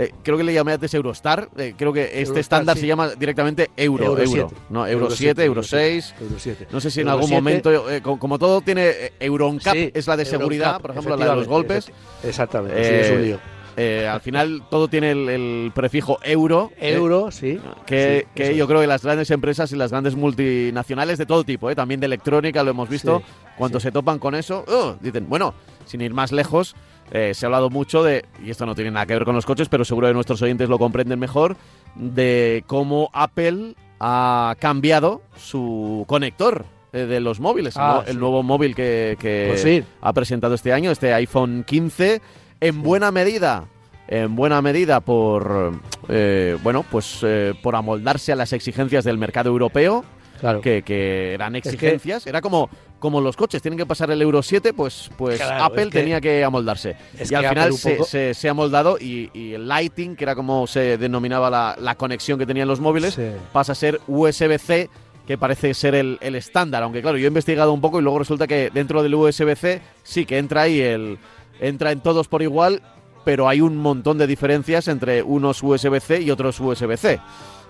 [0.00, 1.48] Eh, creo que le llamé antes Eurostar.
[1.58, 2.82] eh, creo que este Eurostar, estándar sí.
[2.82, 4.04] se llama directamente Euro.
[4.04, 4.54] Euro Euro, 7.
[4.70, 6.14] No, Euro, 7, Euro 6.
[6.20, 6.66] Euro 7.
[6.70, 7.40] No sé si en Euro algún 7.
[7.42, 11.16] momento, eh, co- como, todo tiene Euroncap, Sí, es la de seguridad, Euroncap, por ejemplo,
[11.16, 11.90] la de los golpes.
[12.22, 13.38] Exactamente, sí, es un lío.
[13.80, 16.72] Eh, al final todo tiene el, el prefijo euro.
[16.80, 17.60] eh, Euro, sí.
[17.86, 21.44] que, sí, que yo creo que las grandes empresas y las grandes multinacionales de todo
[21.44, 21.76] tipo, ¿eh?
[21.76, 23.24] también de electrónica, lo hemos visto, Sí,
[23.56, 23.84] cuando sí.
[23.84, 24.96] se topan con eso, ¡oh!
[25.00, 25.54] dicen, bueno,
[25.86, 26.74] sin ir más lejos,
[27.12, 29.46] eh, se ha hablado mucho de, y esto no tiene nada que ver con los
[29.46, 31.56] coches, pero seguro que nuestros oyentes lo comprenden mejor,
[31.94, 38.12] de cómo Apple ha cambiado su conector eh, de los móviles, el Ah, nuevo- el,
[38.12, 38.18] sí.
[38.18, 39.84] nuevo móvil que, fin.
[40.00, 42.20] ha presentado este año, este iPhone 15,
[42.60, 43.64] en buena medida,
[44.06, 45.72] en buena medida por,
[46.08, 50.04] eh, bueno, pues eh, por amoldarse a las exigencias del mercado europeo,
[50.40, 50.60] Claro.
[50.60, 54.42] que, que eran que- exigencias, era como, como los coches tienen que pasar el Euro
[54.42, 56.96] 7, pues, pues Claro, Apple es que- tenía que amoldarse.
[57.28, 60.34] y al final se, poco- se- se ha amoldado y, y el Lighting, que era
[60.34, 63.22] como se denominaba la, la conexión que tenían los móviles, Sí.
[63.52, 64.90] pasa a ser USB-C,
[65.26, 66.82] que parece ser el, el estándar.
[66.82, 70.24] Aunque claro, yo he investigado un poco y luego resulta que dentro del USB-C sí
[70.24, 71.18] que entra ahí el.
[71.60, 72.80] entra en todos por igual,
[73.24, 77.20] pero hay un montón de diferencias entre unos USB-C y otros USB-C.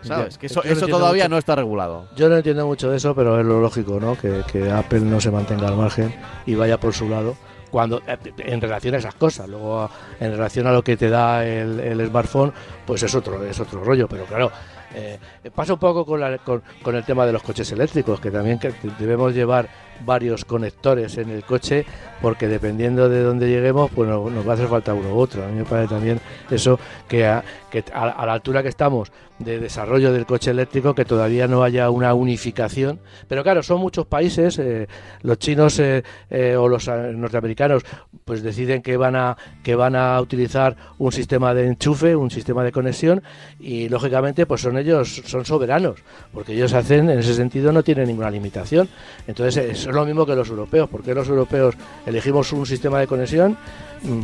[0.02, 0.34] ¿Sabes?
[0.34, 1.30] Ya, Que yo eso, no eso entiendo todavía mucho.
[1.30, 2.06] no está regulado.
[2.16, 4.16] Yo no entiendo mucho de eso, pero es lo lógico, ¿no?
[4.16, 6.14] Que, que Apple no se mantenga al margen
[6.46, 7.36] y vaya por su lado
[7.70, 9.48] cuando eh, en relación a esas cosas.
[9.48, 12.52] Luego, en relación a lo que te da el, el smartphone,
[12.86, 14.06] pues es otro, es otro rollo.
[14.08, 14.50] Pero claro,
[14.94, 15.18] eh,
[15.54, 18.58] pasa un poco con, la- con, con el tema de los coches eléctricos, que también
[18.58, 19.68] que debemos llevar
[20.04, 21.84] varios conectores en el coche,
[22.20, 25.44] porque dependiendo de dónde lleguemos, pues nos, va a hacer falta uno u otro.
[25.44, 29.60] A mí me parece también eso que a, que a, la altura que estamos de
[29.60, 32.98] desarrollo del coche eléctrico, que todavía no haya una unificación.
[33.28, 34.88] Pero claro, son muchos países, eh,
[35.22, 37.84] los chinos eh, eh, o los norteamericanos,
[38.24, 42.64] pues deciden que van a que van a utilizar un sistema de enchufe, un sistema
[42.64, 43.22] de conexión,
[43.60, 46.00] y lógicamente, pues son ellos, son soberanos,
[46.32, 48.88] porque ellos hacen, en ese sentido, no tienen ninguna limitación.
[49.26, 51.74] Entonces, eso es lo mismo que los europeos, porque los europeos
[52.06, 53.56] elegimos un sistema de conexión
[54.02, 54.22] mm,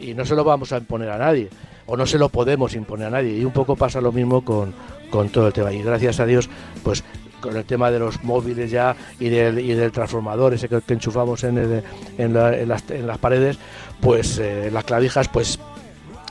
[0.00, 1.48] y no se lo vamos a imponer a nadie
[1.86, 3.36] o no se lo podemos imponer a nadie.
[3.38, 4.72] Y un poco pasa lo mismo con,
[5.10, 5.72] con todo el tema.
[5.72, 6.48] Y gracias a Dios,
[6.84, 7.02] pues
[7.40, 11.42] con el tema de los móviles ya y del, y del transformador ese que, enchufamos
[11.44, 11.82] en, el-
[12.18, 13.58] en, la- en las, en las paredes,
[14.00, 15.58] pues eh, las clavijas, pues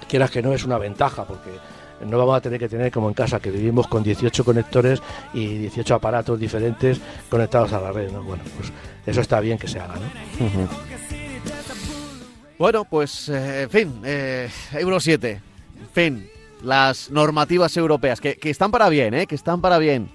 [0.07, 1.49] quieras que no, es una ventaja porque
[2.05, 5.01] no vamos a tener que tener como en casa que vivimos con 18 conectores
[5.33, 8.11] y 18 aparatos diferentes conectados a la red.
[8.11, 8.23] ¿no?
[8.23, 8.71] Bueno, pues
[9.05, 9.95] eso está bien que se haga.
[9.95, 10.89] ¿no?
[12.57, 16.29] Bueno, pues, eh, en fin, eh, Euro 7, en fin,
[16.61, 19.27] las normativas europeas, que, que están para bien, ¿eh?
[19.27, 20.09] Que están para bien.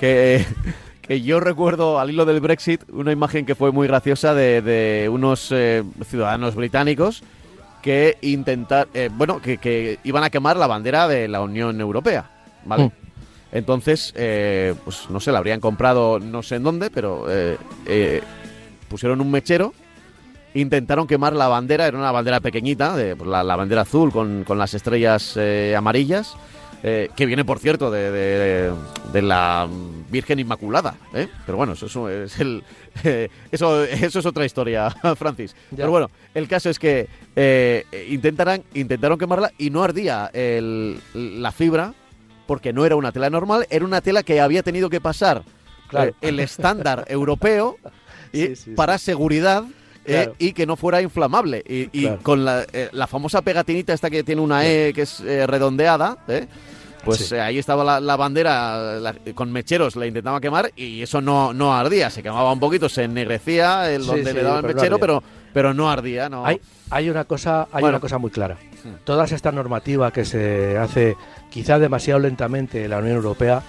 [0.00, 0.44] Que,
[1.00, 5.08] que yo recuerdo al hilo del Brexit una imagen que fue muy graciosa de, de
[5.08, 7.22] unos eh, ciudadanos británicos
[7.86, 12.28] que intentar, eh, bueno, que, que iban a quemar la bandera de la Unión Europea,
[12.64, 12.86] ¿vale?
[12.86, 12.90] Mm.
[13.52, 18.22] Entonces, eh, pues no sé, la habrían comprado no sé en dónde, pero eh, eh,
[18.88, 19.72] pusieron un mechero,
[20.52, 24.42] intentaron quemar la bandera, era una bandera pequeñita, de, pues, la, la bandera azul con,
[24.42, 26.36] con las estrellas eh, amarillas,
[26.88, 28.72] eh, que viene, por cierto, de, de-
[29.12, 29.68] de la
[30.10, 31.26] Virgen Inmaculada, ¿eh?
[31.44, 32.62] Pero bueno, eso, eso es el,
[33.02, 35.54] eh, eso, eso es otra historia, Francis.
[35.72, 35.78] Ya.
[35.78, 41.50] Pero bueno, el caso es que eh, intentarán, intentaron quemarla y no ardía el- la
[41.52, 41.92] fibra
[42.46, 45.42] porque no era una tela normal, era una tela que había tenido que pasar
[45.88, 46.14] Claro.
[46.20, 47.76] el estándar europeo
[48.32, 48.70] y- Sí, sí, sí.
[48.72, 49.64] para seguridad
[50.08, 51.64] eh, y que no fuera inflamable.
[51.66, 52.20] Y, y Claro.
[52.22, 56.18] con la, eh, la famosa pegatinita esta que tiene una E que es eh, redondeada,
[56.28, 56.46] ¿eh?
[57.06, 57.34] Pues Sí.
[57.34, 61.52] eh, ahí estaba la, la bandera la- con mecheros, la intentaba quemar y eso no,
[61.54, 64.62] no ardía, se quemaba un poquito, se ennegrecía el Sí, donde sí, le daba el
[64.66, 65.22] no mechero, pero,
[65.54, 66.28] pero no ardía.
[66.28, 66.44] No.
[66.44, 67.88] Hay, hay una cosa, hay Bueno.
[67.96, 68.56] una cosa muy clara.
[69.04, 71.16] Toda esta normativa que se hace
[71.50, 73.62] quizá demasiado lentamente en la Unión Europea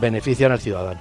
[0.00, 1.00] benefician al ciudadano.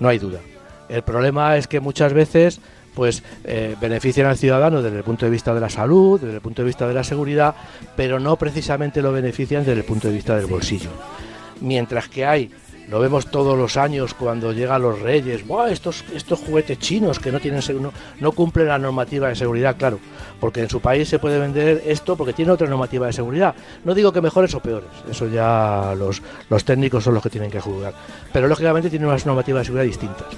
[0.00, 0.40] No hay duda.
[0.88, 2.60] El problema es que muchas veces
[2.96, 6.40] pues eh, benefician al ciudadano desde el punto de vista de la salud, desde el
[6.40, 7.54] punto de vista de la seguridad,
[7.94, 10.88] pero no precisamente lo benefician desde el punto de vista del bolsillo.
[11.60, 12.50] Mientras que hay,
[12.88, 17.30] lo vemos todos los años cuando llegan los reyes, "Buah, estos, estos juguetes chinos que
[17.30, 19.98] no tienen no, no cumplen la normativa de seguridad, claro,
[20.40, 23.54] porque en su país se puede vender esto porque tiene otra normativa de seguridad.
[23.84, 27.50] No digo que mejores o peores, eso ya los, los técnicos son los que tienen
[27.50, 27.92] que juzgar,
[28.32, 30.28] pero lógicamente tienen unas normativas de seguridad distintas.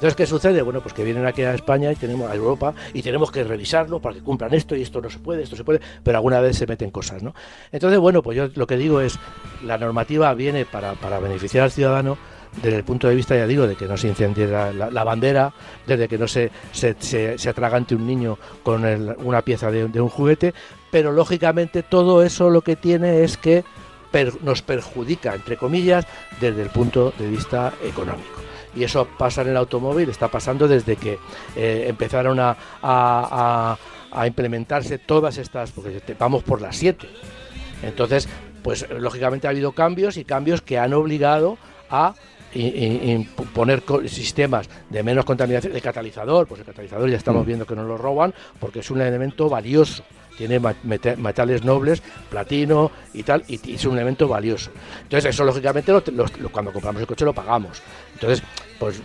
[0.00, 0.62] Entonces, ¿qué sucede?
[0.62, 4.00] Bueno, pues que vienen aquí a España y tenemos a Europa y tenemos que revisarlo
[4.00, 6.56] para que cumplan esto y esto no se puede, esto se puede, pero alguna vez
[6.56, 7.34] se meten cosas, ¿no?
[7.70, 9.18] Entonces, bueno, pues yo lo que digo es,
[9.62, 12.16] la normativa viene para, para beneficiar al ciudadano
[12.62, 15.52] desde el punto de vista, ya digo, de que no se incendie la, bandera,
[15.86, 18.82] desde que no se, se, se- se atragante un niño con
[19.22, 20.54] una pieza de, un juguete,
[20.90, 23.64] pero lógicamente todo eso lo que tiene es que
[24.42, 26.06] nos perjudica, entre comillas,
[26.40, 28.40] desde el punto de vista económico.
[28.74, 31.18] Y eso pasa en el automóvil, está pasando desde que
[31.56, 33.78] eh, empezaron a, a- a-
[34.12, 37.08] a implementarse todas estas, porque vamos por las siete.
[37.82, 38.28] Entonces,
[38.62, 41.58] pues lógicamente ha habido cambios y cambios que han obligado
[41.90, 42.14] a
[43.54, 47.86] poner sistemas de menos contaminación, de catalizador, pues el catalizador ya estamos viendo que nos
[47.86, 50.02] lo roban porque es un elemento valioso,
[50.40, 50.58] tiene
[51.18, 54.70] metales nobles, platino y tal, y, es un elemento valioso.
[55.02, 55.92] Entonces eso lógicamente
[56.50, 57.82] cuando compramos el coche lo pagamos.
[58.14, 58.42] Entonces,
[58.78, 59.02] pues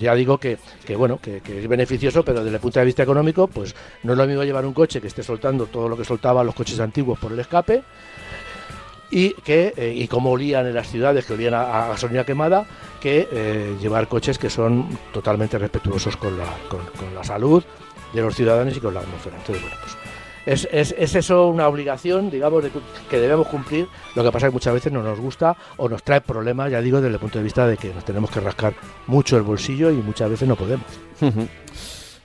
[0.00, 3.48] ya digo que, que bueno, que, es beneficioso, pero desde el punto de vista económico,
[3.48, 6.46] pues no es lo mismo llevar un coche que esté soltando todo lo que soltaban
[6.46, 7.82] los coches antiguos por el escape,
[9.10, 12.66] y que eh, y cómo olían en las ciudades que olían a, a gasolina quemada
[13.00, 17.62] que eh, llevar coches que son totalmente respetuosos con la, con la salud
[18.12, 19.36] de los ciudadanos y con la atmósfera.
[19.36, 20.07] Entonces, bueno, pues
[20.48, 22.70] es, es, es eso una obligación, digamos, de
[23.10, 23.86] que debemos cumplir.
[24.14, 26.80] Lo que pasa es que muchas veces no nos gusta o nos trae problemas, ya
[26.80, 28.72] digo, desde el punto de vista de que nos tenemos que rascar
[29.06, 30.86] mucho el bolsillo y muchas veces no podemos.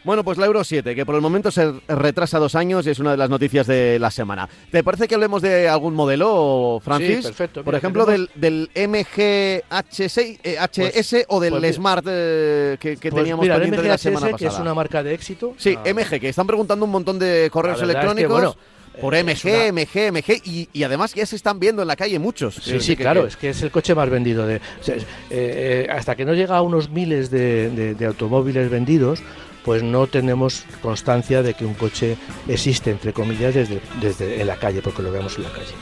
[0.03, 2.99] Bueno, pues la Euro 7, que por el momento se retrasa dos años y es
[2.99, 4.49] una de las noticias de la semana.
[4.69, 7.17] ¿Te parece que hablemos de algún modelo, Francis?
[7.17, 7.63] Sí, perfecto.
[7.63, 11.75] Por Mira, ejemplo, tenemos- del, del MG H6, eh, HS o del pues.
[11.77, 14.37] Smart eh, que, que Pues teníamos mira, el pendiente de la semana pasada.
[14.37, 15.53] que es una marca de éxito.
[15.57, 19.01] Sí, Ah, MG, que están preguntando un montón de correos verdad es que, electrónicos bueno,
[19.01, 21.95] por eh, MG, una- MG, MG y, y además ya se están viendo en la
[21.95, 22.55] calle muchos.
[22.55, 24.45] Sí, sí, que- claro, que- es que es el coche más vendido.
[24.45, 28.05] De, o sea, eh, eh, hasta que no llega a unos miles de, de- de
[28.05, 29.21] automóviles vendidos,
[29.63, 34.57] pues no tenemos constancia de que un coche existe, entre comillas, desde, desde en la
[34.57, 35.73] calle, porque lo vemos en la calle.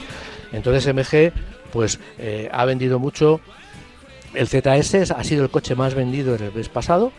[0.52, 1.32] Entonces MG
[1.72, 3.41] pues eh, ha vendido mucho.
[4.34, 7.12] El ZS ha sido el coche más vendido en el mes pasado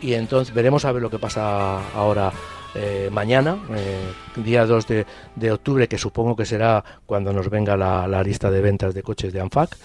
[0.00, 2.32] y entonces veremos a ver lo que pasa ahora
[2.74, 4.00] eh, mañana, eh,
[4.36, 8.50] día 2 de, de octubre, que supongo que será cuando nos venga la, la lista
[8.50, 9.76] de ventas de coches de ANFAC.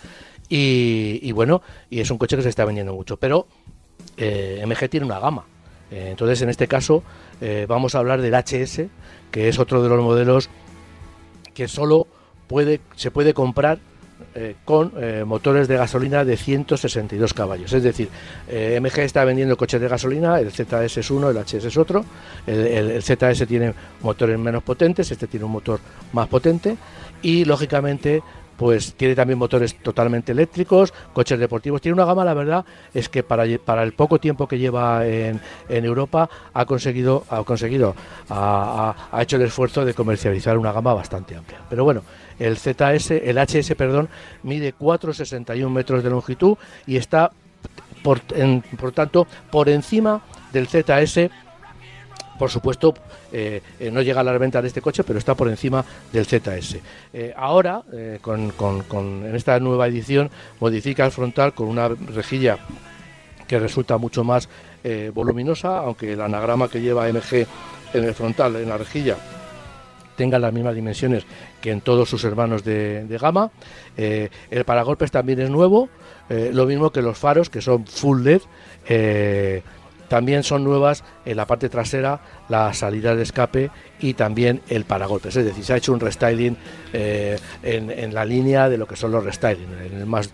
[0.50, 3.48] Y, y bueno, y es un coche que se está vendiendo mucho, pero
[4.17, 5.46] MG tiene una gama.
[5.91, 7.04] Eh, entonces, en este caso,
[7.41, 8.88] eh, vamos a hablar del HS,
[9.30, 10.49] que es otro de los modelos
[11.54, 12.08] que solo
[12.47, 13.80] puede, se puede comprar
[14.36, 14.93] eh, con
[15.25, 17.73] motores de gasolina de 162 caballos.
[17.73, 18.08] Es decir,
[18.47, 22.06] MG está vendiendo coches de gasolina, el ZS es uno, el HS es otro.
[22.45, 25.80] El ZS tiene motores menos potentes, este tiene un motor
[26.13, 26.77] más potente
[27.21, 28.21] y lógicamente
[28.62, 33.24] pues tiene también motores totalmente eléctricos, coches deportivos, tiene una gama, la verdad, es que
[33.24, 37.95] para, para el poco tiempo que lleva en, en Europa ha conseguido, ha conseguido,
[38.30, 41.58] ha, ha- ha hecho el esfuerzo de comercializar una gama bastante amplia.
[41.71, 42.04] Pero bueno,
[42.38, 44.10] el ZS, el HS, perdón,
[44.43, 47.32] mide 4,61 metros de longitud y está
[48.04, 48.21] por,
[48.80, 50.21] por tanto, por encima
[50.54, 51.32] del ZS
[52.41, 52.95] por supuesto,
[53.32, 56.25] eh, eh, no llega a la venta de este coche, pero está por encima del
[56.25, 56.80] ZS.
[57.13, 57.84] Eh, ahora,
[58.19, 58.51] con,
[59.23, 62.58] en esta nueva edición, modifica el frontal con una rejilla
[63.47, 64.49] que resulta mucho más
[65.13, 67.45] voluminosa, aunque el anagrama que lleva MG
[67.93, 69.17] en el frontal, en la rejilla,
[70.15, 71.27] tenga las mismas dimensiones
[71.62, 73.51] que en todos sus hermanos de, de gama.
[73.95, 75.89] el paragolpes también es nuevo,
[76.30, 78.41] lo mismo que los faros, que son full LED.
[80.12, 82.19] También son nuevas en la parte trasera
[82.50, 83.71] la salida de escape
[84.02, 85.38] y también el paragolpes.
[85.38, 86.58] Es decir, se ha hecho un restyling
[86.91, 89.69] eh, en, la línea de lo que son los restyling,
[90.06, 90.30] más,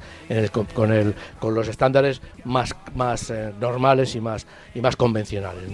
[0.74, 5.70] con, el, con los estándares más, más eh, normales y más, y más convencionales.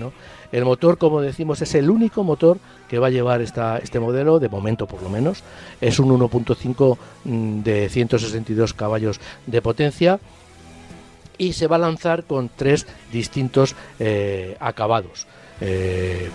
[0.51, 2.57] El motor, como decimos, es el único motor
[2.89, 5.45] que va a llevar esta, este modelo, de momento por lo menos.
[5.79, 10.19] Es un 1.5 mm, de 162 caballos de potencia
[11.37, 15.27] y se va a lanzar con tres distintos eh, acabados.
[15.61, 16.29] Eh,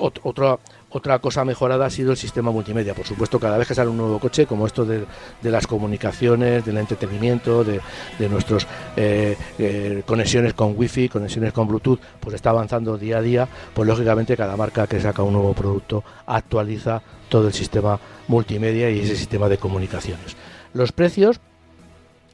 [0.00, 2.94] otra, cosa mejorada ha sido el sistema multimedia.
[2.94, 5.06] Por supuesto, cada vez que sale un nuevo coche, como esto de,
[5.42, 7.80] las comunicaciones, del entretenimiento, de,
[8.28, 13.48] nuestras eh, conexiones con Wi-Fi, conexiones con Bluetooth, pues está avanzando día a día.
[13.74, 19.00] Pues lógicamente cada marca que saca un nuevo producto actualiza todo el sistema multimedia y
[19.00, 20.36] ese sistema de comunicaciones.
[20.72, 21.40] Los precios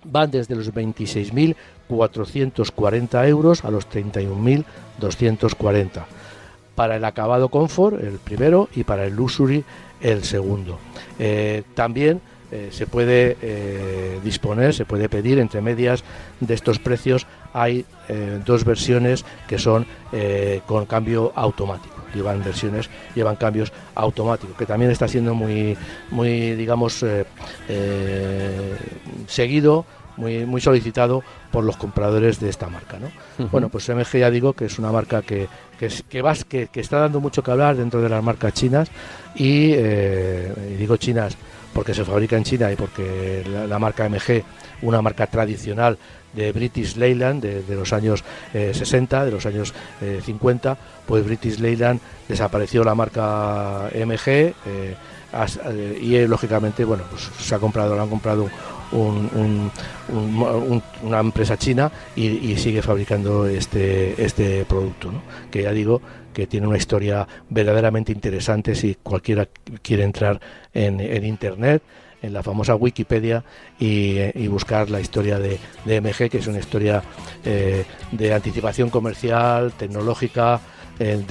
[0.05, 6.05] van desde los 26.440 euros a los 31.240
[6.75, 9.65] para el acabado Comfort el primero y para el Luxury
[10.01, 10.79] el segundo.
[11.19, 16.05] Eh, también eh, se puede eh, disponer, se puede pedir entre medias
[16.41, 17.27] de estos precios.
[17.53, 17.85] Hay
[18.45, 19.87] dos versiones que son
[20.67, 21.94] con cambio automático.
[22.15, 25.77] Llevan versiones, llevan cambios automáticos, que también está siendo muy,
[26.11, 27.05] muy digamos,
[29.27, 29.85] seguido
[30.17, 32.99] muy, muy solicitado por los compradores de esta marca.
[32.99, 33.11] ¿no?
[33.51, 35.49] Bueno, pues MG ya digo que es una marca que,
[35.79, 38.91] que, que, que, está dando mucho que hablar dentro de las marcas chinas
[39.37, 41.37] eh, y, digo chinas
[41.73, 44.45] porque se fabrica en China y porque la, marca MG,
[44.83, 45.99] una marca tradicional
[46.35, 49.75] de British Leyland de, los años 60, eh, de los años
[50.25, 54.55] 50, eh, pues British Leyland desapareció la marca MG
[56.01, 58.49] y lógicamente bueno pues se ha comprado, lo han comprado
[61.03, 65.11] una empresa china y, sigue fabricando este, este producto,
[65.51, 66.01] que ya digo
[66.33, 69.49] que tiene una historia verdaderamente interesante si cualquiera
[69.83, 70.41] quiere entrar
[70.73, 71.83] en, Internet
[72.25, 73.45] en la famosa Wikipedia
[73.79, 77.03] y, buscar la historia de, MG, que es una historia
[77.45, 80.61] eh, de anticipación comercial, tecnológica,
[80.99, 81.23] eh,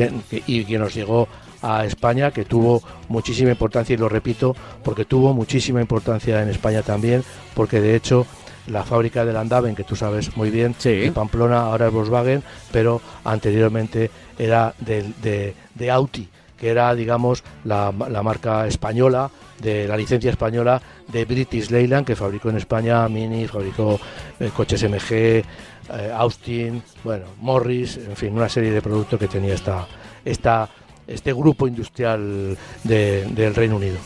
[0.45, 1.27] y que nos llegó
[1.61, 6.81] a España, que tuvo muchísima importancia, y lo repito, porque tuvo muchísima importancia en España
[6.81, 7.23] también,
[7.55, 8.27] porque de hecho
[8.67, 13.01] la fábrica de Landaven, que tú sabes muy bien, en Pamplona, ahora es Volkswagen, pero
[13.23, 16.27] anteriormente era de, de, Audi,
[16.63, 22.49] que era, digamos, la, marca española, de la licencia española de British Leyland, que fabricó
[22.51, 23.99] en España Mini, fabricó
[24.39, 25.43] eh, coches MG, eh,
[26.15, 29.85] Austin, bueno, Morris, en fin, una serie de productos que tenía esta,
[30.23, 30.69] esta
[31.05, 33.97] este grupo industrial del Reino Unido.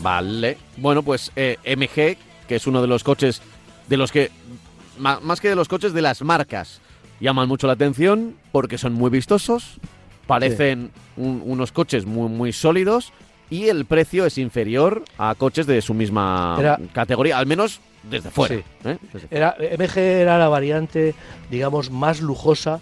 [0.00, 0.56] Vale.
[0.78, 2.16] Bueno, pues eh, MG,
[2.48, 3.42] que es uno de los coches
[3.86, 4.30] de los que,
[4.96, 6.80] más que de los coches, de las marcas,
[7.20, 9.78] llaman mucho la atención porque son muy vistosos,
[10.28, 13.12] parecen unos coches muy, muy sólidos
[13.50, 18.56] y el precio es inferior a coches de su misma categoría, al menos desde fuera.
[18.84, 18.98] ¿eh?
[19.30, 21.14] Era, MG era la variante,
[21.50, 22.80] digamos, más lujosa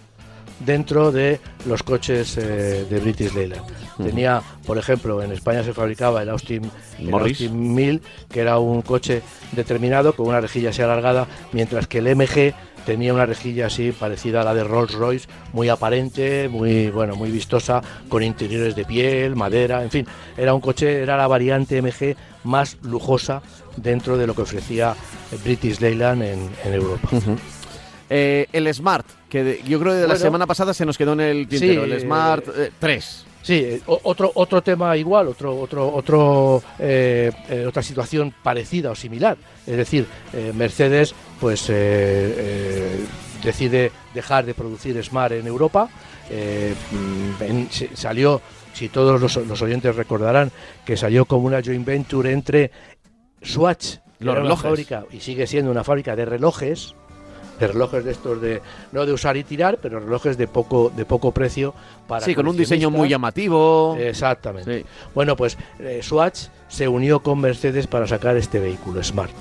[0.59, 3.63] dentro de los coches eh, de British Leyland.
[3.97, 8.81] Tenía, por ejemplo, en España se fabricaba el Austin, el Austin 1000, que era un
[8.81, 9.21] coche
[9.53, 12.53] determinado con una rejilla así alargada, mientras que el MG
[12.87, 17.29] tenía una rejilla así parecida a la de Rolls Royce, muy aparente, muy bueno, muy
[17.29, 20.07] vistosa, con interiores de piel, madera, en fin,
[20.37, 22.15] era un coche, era la variante MG
[22.45, 23.41] más lujosa
[23.75, 24.95] dentro de lo que ofrecía
[25.43, 27.09] British Leyland en, Europa.
[28.09, 31.19] Eh, el Smart, que yo creo que de la semana pasada se nos quedó en
[31.19, 32.45] el tintero, el Smart
[32.79, 33.26] 3.
[33.49, 36.55] Eh, sí, eh, otro, otro tema igual, otro, otro, otro,
[37.67, 39.37] otra situación parecida o similar.
[39.65, 40.05] Es decir,
[40.53, 41.67] Mercedes pues
[43.43, 45.89] decide dejar de producir Smart en Europa.
[47.93, 48.41] salió,
[48.73, 50.51] si todos los, oyentes recordarán,
[50.85, 52.71] que salió como una joint venture entre
[53.41, 54.63] Swatch, los relojes.
[54.63, 56.95] fábrica, y sigue siendo una fábrica de relojes,
[57.59, 61.05] de relojes de estos de no de usar y tirar, pero relojes de poco de
[61.05, 61.73] poco precio
[62.07, 63.95] para Sí, con un diseño muy llamativo.
[63.99, 64.85] Exactamente.
[65.13, 69.33] Bueno, pues eh, Swatch se unió con Mercedes para sacar este vehículo Smart.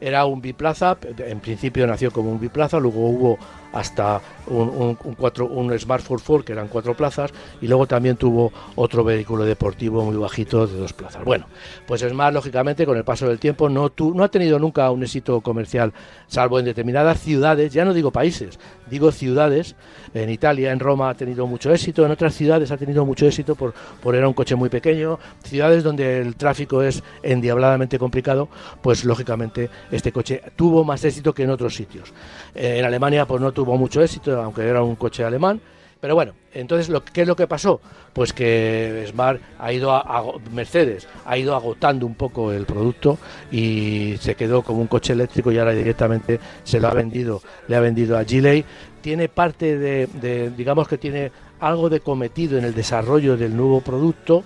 [0.00, 3.38] era un biplaza, en principio nació como un biplaza, luego hubo
[3.74, 8.16] hasta un, un, un, cuatro, un Smart 4 que eran cuatro plazas, y luego también
[8.16, 11.24] tuvo otro vehículo deportivo muy bajito de dos plazas.
[11.24, 11.46] Bueno,
[11.86, 15.02] pues Smart, lógicamente, con el paso del tiempo, no, tu, no ha tenido nunca un
[15.02, 15.92] éxito comercial,
[16.28, 18.58] salvo en determinadas ciudades, ya no digo países,
[18.88, 19.74] digo ciudades.
[20.14, 23.56] En Italia, en Roma ha tenido mucho éxito, en otras ciudades ha tenido mucho éxito
[23.56, 28.48] por, por era un coche muy pequeño, ciudades donde el tráfico es endiabladamente complicado,
[28.80, 32.12] pues lógicamente este coche tuvo más éxito que en otros sitios.
[32.54, 35.60] Eh, en Alemania pues no tuvo mucho éxito, aunque era un coche alemán,
[36.04, 37.80] pero bueno, entonces, lo, ¿qué es lo que pasó?
[38.12, 43.16] Pues que Smart ha ido a, Mercedes ha ido agotando un poco el producto
[43.50, 47.76] y se quedó como un coche eléctrico y ahora directamente se lo ha vendido, le
[47.76, 48.66] ha vendido a Gilei.
[49.00, 54.44] Tiene parte de, digamos que tiene algo de cometido en el desarrollo del nuevo producto,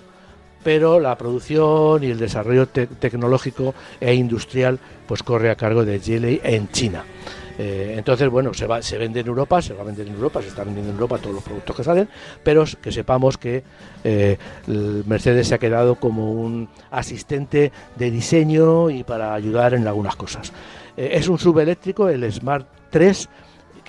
[0.63, 5.99] pero la producción y el desarrollo te tecnológico e industrial pues corre a cargo de
[5.99, 7.03] Gilei en China.
[7.61, 10.41] Eh, entonces, bueno, se, va, se vende en Europa, se va a vender en Europa,
[10.41, 12.07] se está vendiendo en Europa todos los productos que salen,
[12.41, 13.63] pero que sepamos que
[14.05, 14.37] eh,
[15.05, 20.53] Mercedes se ha quedado como un asistente de diseño y para ayudar en algunas cosas.
[20.95, 23.27] Eh, es un subeléctrico, el Smart 3,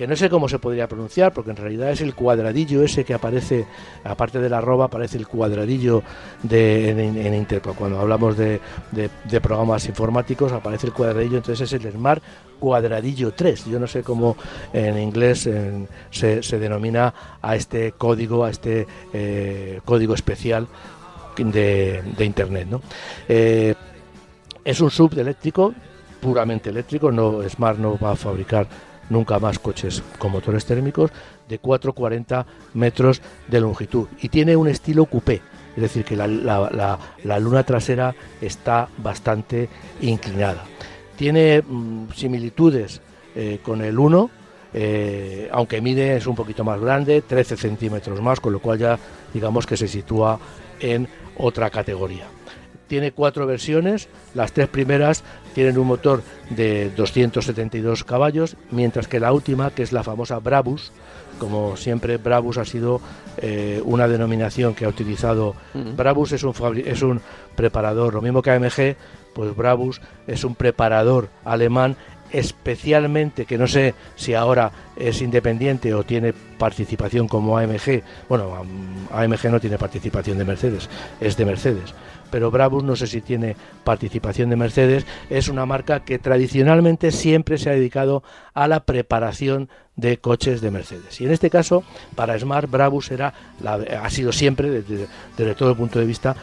[0.00, 3.12] que no sé cómo se podría pronunciar, porque en realidad es el cuadradillo ese que
[3.12, 3.66] aparece,
[4.02, 6.02] aparte de la arroba, aparece el cuadradillo
[6.42, 7.74] de, en, en Interpol.
[7.74, 12.22] Cuando hablamos de, de, programas informáticos, aparece el cuadradillo, entonces es el Smart
[12.58, 13.66] Cuadradillo 3.
[13.66, 14.38] Yo no sé cómo
[14.72, 15.46] en inglés
[16.10, 20.66] se, se, denomina a este código, a este eh, código especial
[21.36, 22.68] de, de Internet.
[22.70, 22.80] ¿no?
[23.28, 23.74] Eh,
[24.64, 25.74] es un sub eléctrico,
[26.22, 28.66] puramente eléctrico, no Smart no va a fabricar
[29.10, 31.10] nunca más coches con motores térmicos
[31.48, 35.42] de 4,40 metros de longitud y tiene un estilo coupé,
[35.76, 39.68] es decir, que la, la, la, la luna trasera está bastante
[40.00, 40.64] inclinada.
[41.16, 43.02] Tiene mmm, similitudes
[43.34, 44.30] eh, con el 1,
[44.72, 48.98] eh, aunque mide es un poquito más grande, 13 centímetros más, con lo cual ya
[49.34, 50.38] digamos que se sitúa
[50.80, 52.26] en otra categoría
[52.90, 55.22] tiene cuatro versiones, las tres primeras
[55.54, 60.90] tienen un motor de 272 caballos, mientras que la última, que es la famosa Brabus,
[61.38, 63.00] como siempre Brabus ha sido
[63.36, 65.94] eh, una denominación que ha utilizado, uh -huh.
[65.94, 66.52] Brabus es un,
[66.84, 67.20] es un
[67.54, 68.96] preparador, lo mismo que AMG,
[69.34, 71.96] pues Brabus es un preparador alemán
[72.32, 78.02] especialmente que no sé si ahora es independiente o tiene participación como AMG.
[78.28, 78.64] Bueno,
[79.12, 80.88] AMG no tiene participación de Mercedes,
[81.20, 81.94] es de Mercedes.
[82.30, 85.04] Pero Brabus no sé si tiene participación de Mercedes.
[85.30, 88.22] Es una marca que tradicionalmente siempre se ha dedicado
[88.54, 91.20] a la preparación de coches de Mercedes.
[91.20, 91.82] Y en este caso,
[92.14, 96.36] para Smart, Brabus era la, ha sido siempre, desde, desde todo el punto de vista,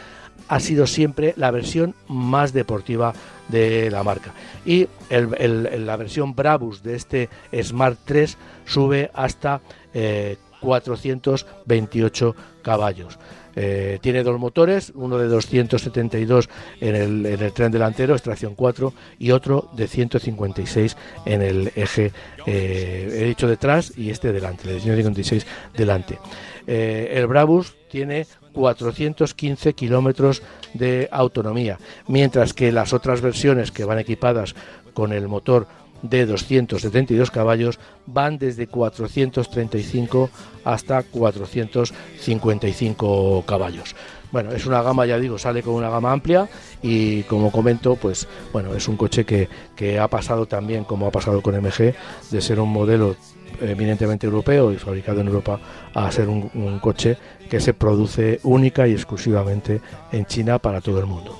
[0.48, 3.12] ha sido siempre la versión más deportiva
[3.48, 4.32] de la marca.
[4.64, 7.28] Y el, la versión Brabus de este
[7.62, 9.60] Smart 3 sube hasta
[9.94, 13.18] eh, 428 caballos.
[13.60, 16.48] Eh, tiene dos motores, uno de 272
[16.80, 22.12] en el, en el, tren delantero, extracción 4, y otro de 156 en el eje,
[22.46, 25.44] eh, he dicho detrás y este delante, de 156
[25.76, 26.20] delante.
[26.68, 30.42] Eh, el Brabus tiene 415 kilómetros
[30.74, 34.54] de autonomía, mientras que las otras versiones que van equipadas
[34.94, 35.66] con el motor
[36.02, 40.28] de 272 caballos van desde 435
[40.64, 43.94] hasta 455 caballos.
[44.30, 46.50] Bueno, es una gama, ya digo, sale con una gama amplia
[46.82, 51.10] y como comento, pues bueno, es un coche que, que ha pasado también, como ha
[51.10, 51.94] pasado con MG,
[52.30, 53.16] de ser un modelo
[53.60, 55.58] eminentemente europeo y fabricado en Europa
[55.94, 57.16] a ser un, un coche
[57.48, 59.80] que se produce única y exclusivamente
[60.12, 61.38] en China para todo el mundo.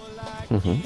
[0.51, 0.83] Uh -huh.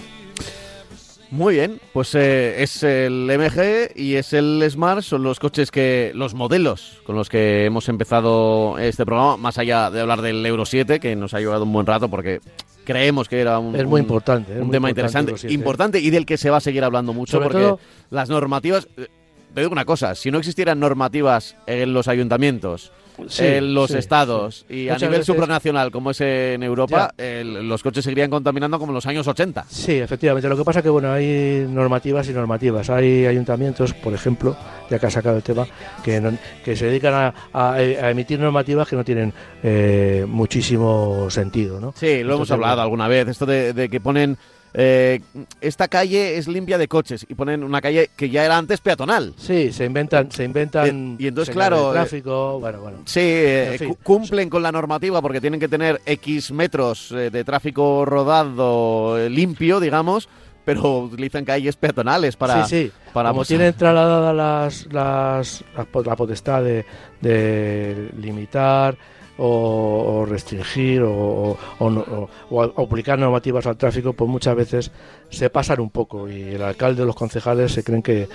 [1.32, 6.12] Muy bien, pues eh, es el MG y es el Smart, son los coches que,
[6.14, 10.66] los modelos con los que hemos empezado este programa, más allá de hablar del Euro
[10.66, 12.40] 7, que nos ha llevado un buen rato porque
[12.84, 16.10] creemos que era un, es muy importante, un, un muy tema importante interesante, importante y
[16.10, 19.06] del que se va a seguir hablando mucho Sobre porque todo, las normativas, eh,
[19.54, 22.92] te digo una cosa, si no existieran normativas en los ayuntamientos,
[23.28, 24.74] Sí, en los sí, estados sí.
[24.74, 25.26] y Muchas a nivel veces...
[25.26, 29.64] supranacional como es en Europa, el, los coches seguirían contaminando como en los años 80.
[29.68, 30.48] Sí, efectivamente.
[30.48, 32.90] Lo que pasa es que bueno, hay normativas y normativas.
[32.90, 34.56] Hay ayuntamientos, por ejemplo,
[34.90, 35.66] ya que ha sacado el tema,
[36.02, 39.32] que, no, que se dedican a, a, a, emitir normativas que no tienen
[39.62, 41.80] eh, muchísimo sentido.
[41.80, 41.92] ¿no?
[41.96, 44.38] Sí, lo Entonces, hemos hablado alguna vez, esto de, de que ponen
[44.74, 45.20] eh,
[45.60, 49.34] esta calle es limpia de coches y ponen una calle que ya era antes peatonal.
[49.36, 52.98] Sí, se inventan, se inventan y, y entonces claro, de tráfico, bueno, bueno.
[53.04, 57.44] Sí, eh, fin, cumplen con la normativa porque tienen que tener X metros eh, de
[57.44, 60.28] tráfico rodado eh, limpio, digamos,
[60.64, 62.64] pero utilizan calles peatonales para...
[62.64, 62.92] Sí, sí.
[63.12, 66.86] para Como pues, tienen trasladada las, las, la potestad de,
[67.20, 68.96] de limitar
[69.38, 71.56] o, restringir o-
[72.50, 74.90] o aplicar normativas al tráfico, pues muchas veces
[75.30, 78.28] se pasan un poco y el alcalde o los concejales se creen que,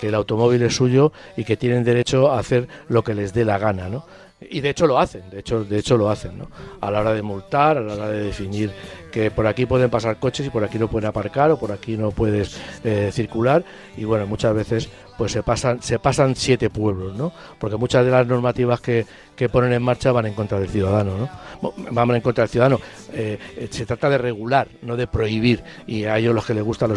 [0.00, 3.44] que el automóvil es suyo y que tienen derecho a hacer lo que les dé
[3.44, 4.04] la gana, ¿no?
[4.40, 6.48] Y de hecho lo hacen, de hecho, de hecho lo hacen, ¿no?
[6.80, 8.72] A la hora de multar, a la hora de definir
[9.10, 11.96] que por aquí pueden pasar coches y por aquí no pueden aparcar o por aquí
[11.96, 13.64] no puedes eh, circular
[13.96, 14.88] y bueno, muchas veces
[15.18, 17.32] pues se pasan se pasan siete pueblos, ¿no?
[17.58, 19.04] Porque muchas de las normativas que,
[19.40, 21.72] que ponen en marcha van en contra del ciudadano, ¿no?
[21.92, 22.78] Van en contra del ciudadano.
[23.14, 23.38] Eh,
[23.70, 25.64] se trata de regular, no de prohibir.
[25.86, 26.88] Y a ellos los que les gusta a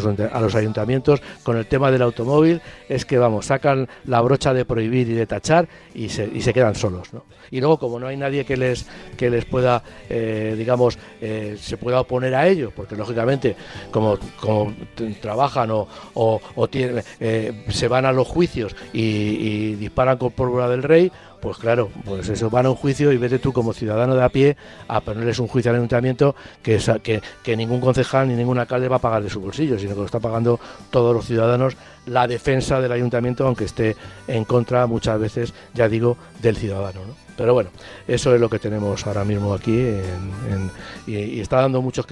[0.42, 5.08] los, ayuntamientos con el tema del automóvil es que, vamos, sacan la brocha de prohibir
[5.08, 7.24] y de tachar y se, y se quedan solos, ¿no?
[7.50, 12.03] Y luego, como no hay nadie que les, que les pueda, eh, digamos, se pueda
[12.04, 13.56] oponer a ellos, porque lógicamente,
[13.92, 14.74] como, como
[15.22, 21.12] trabajan o, tienen, eh, se van a los juicios y, disparan con pólvora del rey,
[21.42, 24.30] pues claro, pues eso van a un juicio y vete tú como ciudadano de a
[24.30, 24.56] pie
[24.88, 27.22] a ponerles un juicio al ayuntamiento que,
[27.58, 30.22] ningún concejal ni ningún alcalde va a pagar de su bolsillo, sino que lo está
[30.22, 31.76] pagando todos los ciudadanos
[32.06, 33.96] la defensa del ayuntamiento, aunque esté
[34.28, 37.02] en contra muchas veces, ya digo, del ciudadano.
[37.06, 37.14] ¿no?
[37.36, 37.70] Pero bueno,
[38.08, 40.72] eso es lo que tenemos ahora mismo aquí en-
[41.08, 42.06] y, está dando muchos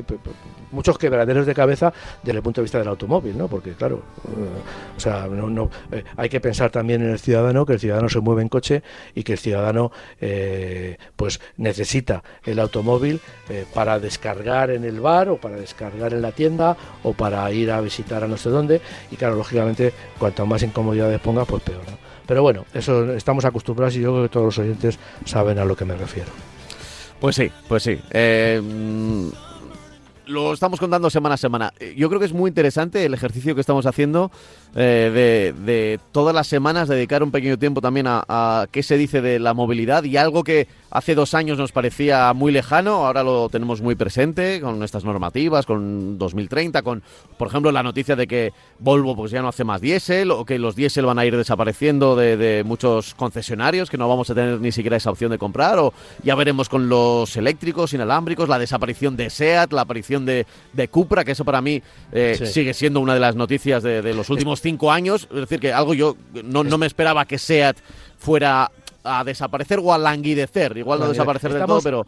[0.71, 1.93] muchos quebraderos de cabeza
[2.23, 3.47] desde el punto de vista del automóvil, ¿no?
[3.47, 7.65] Porque claro, eh, o sea, no, no, eh, hay que pensar también en el ciudadano,
[7.65, 12.59] que el ciudadano se mueve en coche y que el ciudadano eh, pues necesita el
[12.59, 13.19] automóvil
[13.49, 17.71] eh, para descargar en el bar o para descargar en la tienda o para ir
[17.71, 21.81] a visitar a no sé dónde y claro, lógicamente cuanto más incomodidades ponga, pues peor.
[22.27, 25.75] Pero bueno, eso estamos acostumbrados y yo creo que todos los oyentes saben a lo
[25.75, 26.29] que me refiero.
[27.19, 27.99] Pues sí, pues sí.
[28.11, 29.27] Eh, mm,
[30.27, 31.73] lo estamos contando semana a semana.
[31.95, 34.31] Yo creo que es muy interesante el ejercicio que estamos haciendo
[34.75, 39.21] eh, de, de todas las semanas dedicar un pequeño tiempo también a qué se dice
[39.21, 43.49] de la movilidad y algo que hace dos años nos parecía muy lejano, ahora lo
[43.49, 47.01] tenemos muy presente con estas normativas, con 2030, con,
[47.37, 50.59] por ejemplo, la noticia de que Volvo pues ya no hace más diésel o que
[50.59, 54.59] los diésel van a ir desapareciendo de, de muchos concesionarios, que no vamos a tener
[54.59, 59.15] ni siquiera esa opción de comprar, o ya veremos con los eléctricos, inalámbricos, la desaparición
[59.15, 61.81] de SEAT, la aparición de, de Cupra, que eso para mí
[62.11, 62.45] eh, Sí.
[62.47, 65.71] sigue siendo una de las noticias de, de los últimos cinco años, es decir, que
[65.71, 67.77] algo yo no, no me esperaba que SEAT
[68.17, 68.69] fuera
[69.03, 72.05] a desaparecer o a languidecer, igual no desaparecer del estamos- todo, pero...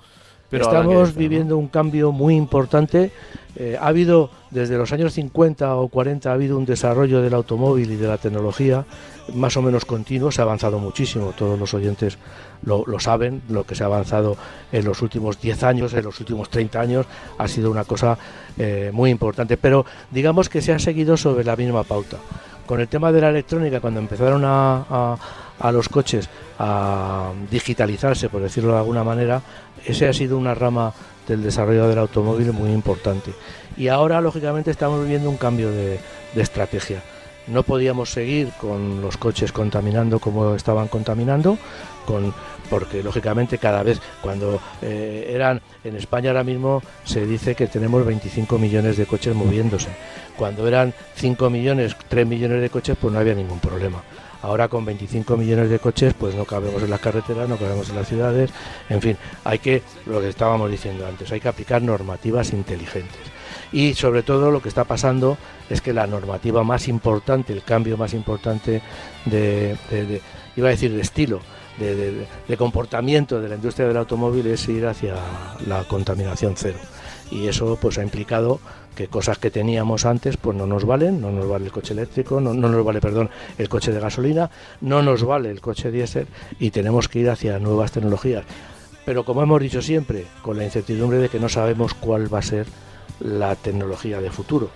[0.51, 3.11] Estamos viviendo un cambio muy importante.
[3.55, 7.89] Eh, ha habido, desde los años 50 o 40, ha habido un desarrollo del automóvil
[7.89, 8.85] y de la tecnología
[9.33, 10.31] más o menos continuo.
[10.31, 12.19] Se ha avanzado muchísimo, todos los oyentes
[12.65, 13.41] lo, saben.
[13.49, 14.37] Lo que se ha avanzado
[14.71, 17.05] en los últimos 10 años, en los últimos 30 años,
[17.37, 18.17] ha sido una cosa
[18.57, 19.57] eh, muy importante.
[19.57, 22.17] Pero digamos que se ha seguido sobre la misma pauta.
[22.65, 25.17] Con el tema de la electrónica, cuando empezaron a, a-
[25.59, 29.41] a los coches a digitalizarse, por decirlo de alguna manera,
[29.85, 30.93] ese ha sido una rama
[31.27, 33.31] del desarrollo del automóvil muy importante.
[33.77, 35.99] Y ahora, lógicamente, estamos viviendo un cambio de,
[36.33, 37.01] de estrategia.
[37.47, 41.57] No podíamos seguir con los coches contaminando como estaban contaminando,
[42.05, 42.33] con,
[42.73, 48.03] porque lógicamente cada vez cuando eh, eran en España ahora mismo se dice que tenemos
[48.03, 49.89] 25 millones de coches moviéndose.
[50.35, 54.01] Cuando eran 5 millones, 3 millones de coches, pues no había ningún problema.
[54.41, 57.95] Ahora con 25 millones de coches, pues no cabemos en las carreteras, no cabemos en
[57.95, 58.49] las ciudades.
[58.89, 63.21] En fin, hay que, lo que estábamos diciendo antes, hay que aplicar normativas inteligentes.
[63.71, 65.37] Y sobre todo lo que está pasando
[65.69, 68.81] es que la normativa más importante, el cambio más importante
[69.25, 69.77] de,
[70.55, 71.39] iba a decir, de estilo,
[71.77, 75.15] de, comportamiento de la industria del automóvil es ir hacia
[75.67, 76.77] la contaminación cero.
[77.31, 78.59] Y eso pues ha implicado
[78.95, 82.39] que cosas que teníamos antes pues no nos valen, no nos vale el coche eléctrico,
[82.39, 84.51] no, no nos vale, perdón, el coche de gasolina,
[84.81, 86.27] no nos vale el coche diésel
[86.59, 88.45] y tenemos que ir hacia nuevas tecnologías.
[89.05, 92.43] Pero como hemos dicho siempre, con la incertidumbre de que no sabemos cuál va a
[92.43, 92.67] ser
[93.19, 94.69] la tecnología de futuro.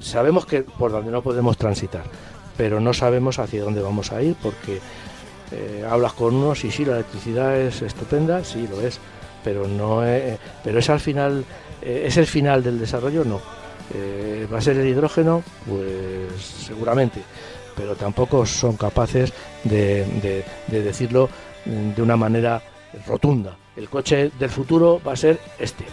[0.00, 2.04] Sabemos que por donde no podemos transitar,
[2.56, 4.80] pero no sabemos hacia dónde vamos a ir porque
[5.52, 8.98] eh, hablas con unos y sí, la electricidad es estupenda, sí lo es,
[9.44, 11.44] pero no es, pero es al final,
[11.82, 13.40] eh, es el final del desarrollo, no.
[13.92, 15.42] Eh, ¿Va a ser el hidrógeno?
[15.66, 17.22] Pues seguramente,
[17.76, 19.32] pero tampoco son capaces
[19.64, 21.28] de, de- de decirlo
[21.64, 22.62] de una manera
[23.06, 23.56] rotunda.
[23.76, 25.84] El coche del futuro va a ser este.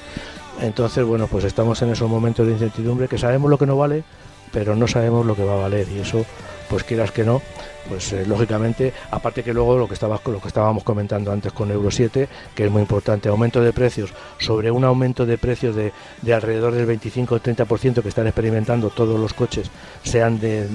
[0.61, 4.03] Entonces, bueno, pues estamos en esos momentos de incertidumbre que sabemos lo que no vale,
[4.51, 6.25] pero no sabemos lo que va a valer y eso
[6.69, 7.41] pues quieras que no,
[7.87, 11.71] pues eh, lógicamente, aparte que luego lo que, estaba, lo que estábamos comentando antes con
[11.71, 15.93] Euro 7, que es muy importante, aumento de precios, sobre un aumento de precios de,
[16.21, 19.71] de alrededor del 25 o 30% que están experimentando todos los coches,
[20.03, 20.67] sean de,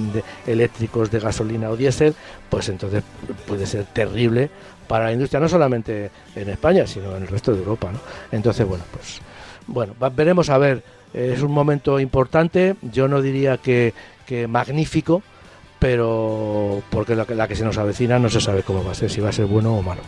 [0.46, 2.14] eléctricos, de gasolina o diésel,
[2.48, 3.02] pues entonces
[3.46, 4.50] puede ser terrible
[4.88, 7.92] para la industria, no solamente en España, sino en el resto de Europa.
[7.92, 7.98] ¿no?
[8.30, 9.20] Entonces, bueno, pues
[9.66, 10.82] bueno, veremos a ver,
[11.14, 13.94] es un momento importante, yo no diría que,
[14.26, 15.22] que magnífico,
[15.82, 19.10] pero porque la, la, que se nos avecina no se sabe cómo va a ser,
[19.10, 20.02] si va a ser bueno o malo.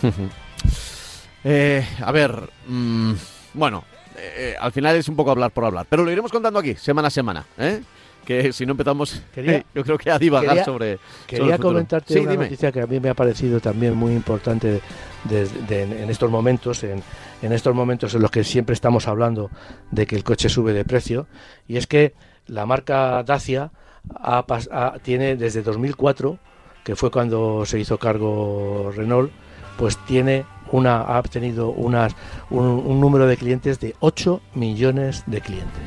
[1.44, 3.12] eh, a ver, mmm,
[3.54, 3.82] bueno,
[4.16, 7.08] eh, al final es un poco hablar por hablar, pero lo iremos contando aquí, semana
[7.08, 7.80] a semana, ¿eh?
[8.24, 10.98] que si no empezamos, quería, yo creo que a divagar quería, sobre.
[11.26, 12.44] Quería sobre comentarte sí, una dime.
[12.44, 14.80] noticia que a mí me ha parecido también muy importante
[15.24, 17.02] de, de, en estos momentos, en,
[17.42, 19.50] en, estos momentos en los que siempre estamos hablando
[19.90, 21.26] de que el coche sube de precio,
[21.66, 22.14] y es que
[22.46, 23.72] la marca Dacia
[24.14, 26.38] ha, ha, tiene desde 2004,
[26.84, 29.30] que fue cuando se hizo cargo Renault,
[29.76, 32.14] pues tiene una, ha tenido unas,
[32.50, 35.82] un, un número de clientes de 8 millones de clientes.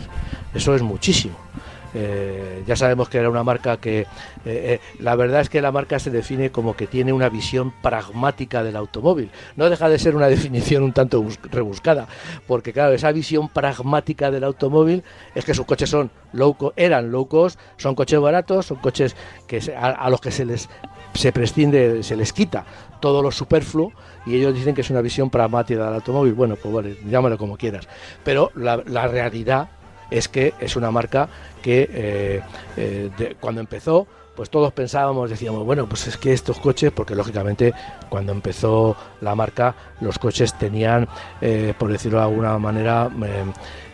[0.54, 1.49] Eso es muchísimo.
[1.94, 4.06] Eh, ya sabemos que era una marca que eh,
[4.46, 8.64] eh, la verdad es que la marca se define como que tiene una visión pragmática
[8.64, 9.32] del automóvil.
[9.56, 12.08] No deja de ser una definición un tanto rebuscada,
[12.48, 15.04] porque claro, esa visión pragmática del automóvil
[15.36, 19.16] es que sus coches son low eran low cost, son coches baratos, son coches
[19.48, 20.70] que se, a, los que se les
[21.14, 22.66] se prescinde, se les quita
[23.00, 23.92] todo lo superfluo
[24.28, 26.34] y ellos dicen que es una visión pragmática del automóvil.
[26.34, 27.88] Bueno, pues vale, llámalo como quieras.
[28.24, 29.70] Pero la realidad
[30.12, 31.30] es que es una marca
[31.62, 32.42] que eh,
[32.78, 34.08] eh, de, cuando empezó
[34.40, 37.74] pues todos pensábamos, decíamos, bueno, pues es que estos coches, porque lógicamente
[38.08, 41.10] cuando empezó la marca, los coches tenían,
[41.42, 43.44] eh, por decirlo de alguna manera, eh,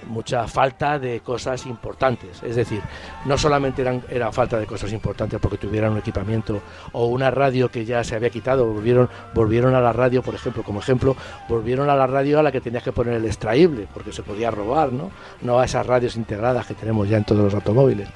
[0.08, 2.44] mucha falta de cosas importantes.
[2.44, 2.80] Es decir,
[3.26, 7.84] no solamente era falta de cosas importantes porque tuvieran un equipamiento o una radio que
[7.84, 11.16] ya se había quitado, volvieron, volvieron a la radio, por ejemplo, como ejemplo,
[11.50, 14.52] volvieron a la radio a la que tenías que poner el extraíble, porque se podía
[14.52, 15.10] robar, ¿no?
[15.42, 18.10] No a esas radios integradas que tenemos ya en todos los automóviles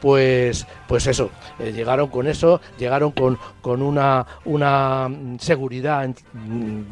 [0.00, 6.08] pues pues eso eh, llegaron con eso llegaron con, con una una seguridad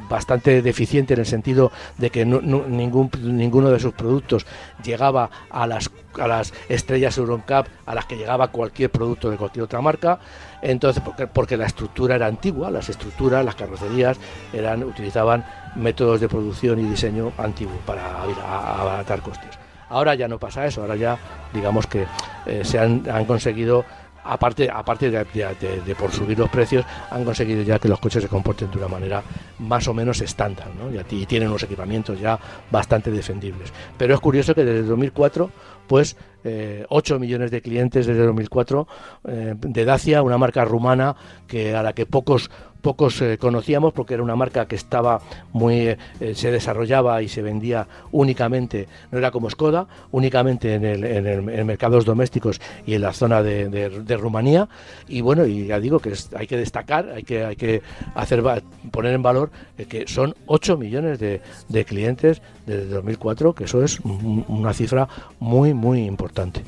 [0.09, 4.47] bastante deficiente en el sentido de que ningún ninguno de sus productos
[4.83, 9.65] llegaba a las a las estrellas Euroncap a las que llegaba cualquier producto de cualquier
[9.65, 10.19] otra marca.
[10.63, 14.19] Entonces porque, porque la estructura era antigua las estructuras las carrocerías
[14.53, 15.45] eran utilizaban
[15.75, 19.64] métodos de producción y diseño antiguos para abaratar costes
[19.95, 21.17] Ahora ya no pasa eso, ahora ya
[21.53, 22.05] digamos que
[22.47, 23.85] eh, se han, han, conseguido,
[24.25, 24.69] aparte,
[25.09, 28.73] de, de, de, por subir los precios, han conseguido ya que los coches se comporten
[28.73, 29.23] de una manera
[29.61, 30.91] más o menos estándar ¿no?
[30.93, 32.37] y, tienen unos equipamientos ya
[32.73, 33.73] bastante defendibles.
[33.97, 35.51] Pero es curioso que desde 2004
[35.87, 38.89] pues eh, 8 millones de clientes desde 2004
[39.29, 41.15] eh, de Dacia, una marca rumana
[41.47, 42.51] que a la que pocos
[42.85, 45.21] pocos eh, conocíamos porque era una marca que estaba
[45.55, 45.99] muy eh,
[46.35, 51.49] se desarrollaba y se vendía únicamente no era como Skoda únicamente en el, en el
[51.49, 54.69] en mercados domésticos y en la zona de, de, Rumanía.
[55.09, 57.83] Y bueno y ya digo que hay que destacar hay que hay que
[58.15, 58.43] hacer
[58.91, 63.83] poner en valor eh, que son 8 millones de, de clientes desde 2004 que eso
[63.83, 65.09] es una cifra
[65.41, 66.63] muy muy importante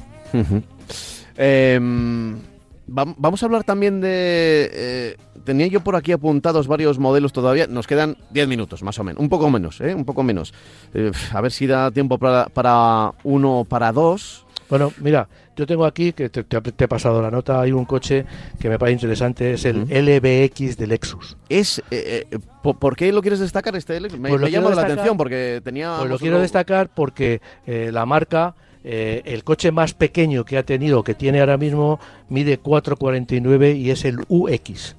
[2.86, 4.70] vamos a hablar también de.
[4.72, 7.66] Eh, tenía yo por aquí apuntados varios modelos todavía.
[7.66, 9.20] Nos quedan 10 minutos, más o menos.
[9.20, 9.94] Un poco menos, ¿eh?
[9.94, 10.54] Un poco menos.
[10.94, 14.46] Eh, a ver si da tiempo para, para uno para dos.
[14.68, 17.84] Bueno, mira, yo tengo aquí, que te, te, te, he pasado la nota, hay un
[17.84, 18.26] coche
[18.58, 19.84] que me parece interesante, es el.
[19.84, 21.36] LBX de Lexus.
[21.48, 24.18] Es, eh, eh, ¿Por qué lo quieres destacar este Lexus?
[24.18, 25.96] Me, pues me llama la atención porque tenía...
[25.98, 28.54] Pues lo quiero destacar porque eh, la marca...
[28.88, 33.90] Eh, el coche más pequeño que ha tenido, que tiene ahora mismo, mide 4,49 y
[33.90, 34.94] es el UX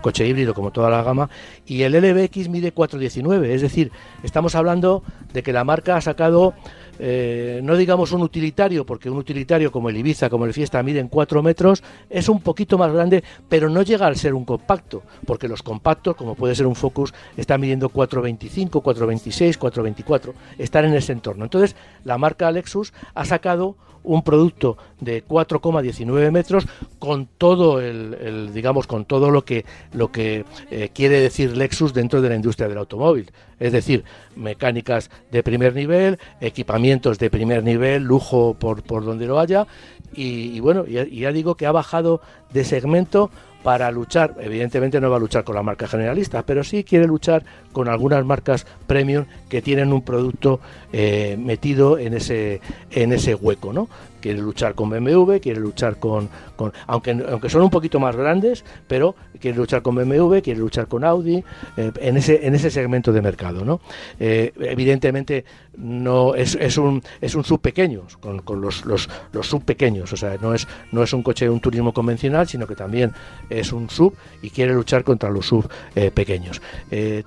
[0.00, 1.28] coche híbrido como toda la gama
[1.66, 3.90] y el LBX mide 4,19 es decir,
[4.22, 6.54] estamos hablando de que la marca ha sacado
[6.98, 11.08] eh, no digamos un utilitario, porque un utilitario como el Ibiza, como el Fiesta, miden
[11.08, 15.48] 4 metros, es un poquito más grande, pero no llega al ser un compacto, porque
[15.48, 21.12] los compactos, como puede ser un Focus, están midiendo 4,25, 4,26, 4,24, están en ese
[21.12, 21.44] entorno.
[21.44, 23.76] Entonces, la marca Lexus ha sacado
[24.08, 26.66] un producto de 4,19 metros
[26.98, 32.22] con todo el, digamos con todo lo que lo que eh, quiere decir Lexus dentro
[32.22, 33.30] de la industria del automóvil.
[33.60, 34.04] Es decir
[34.34, 39.66] mecánicas de primer nivel equipamientos de primer nivel lujo por, por donde lo haya.
[40.14, 43.30] Y, y bueno ya, ya digo que ha bajado de segmento
[43.62, 47.44] para luchar, evidentemente no va a luchar con la marca generalista, pero sí quiere luchar
[47.72, 50.60] con algunas marcas premium que tienen un producto
[50.92, 53.88] eh, metido en ese, en ese hueco, ¿no?
[54.20, 58.64] Quiere luchar con BMW, quiere luchar con, con aunque, aunque son un poquito más grandes,
[58.86, 61.44] pero quiere luchar con BMW, quiere luchar con Audi,
[61.76, 63.64] eh, en, ese, en ese segmento de mercado.
[63.64, 63.80] ¿no?
[64.18, 65.44] Eh, evidentemente
[65.76, 70.12] no es, es, un, es un sub pequeño, con, con los, los, los, sub pequeños,
[70.12, 73.12] o sea, no es, no es un coche de un turismo convencional, sino que también
[73.48, 76.60] es un sub y quiere luchar contra los sub eh, pequeños.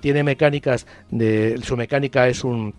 [0.01, 2.73] tiene mecánicas, de, su mecánica es un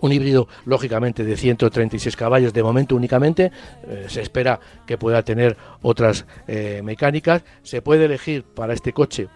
[0.00, 3.52] un híbrido lógicamente de 136 caballos de momento únicamente
[3.86, 7.42] eh, se espera que pueda tener otras eh, mecánicas.
[7.62, 9.28] Se puede elegir para este coche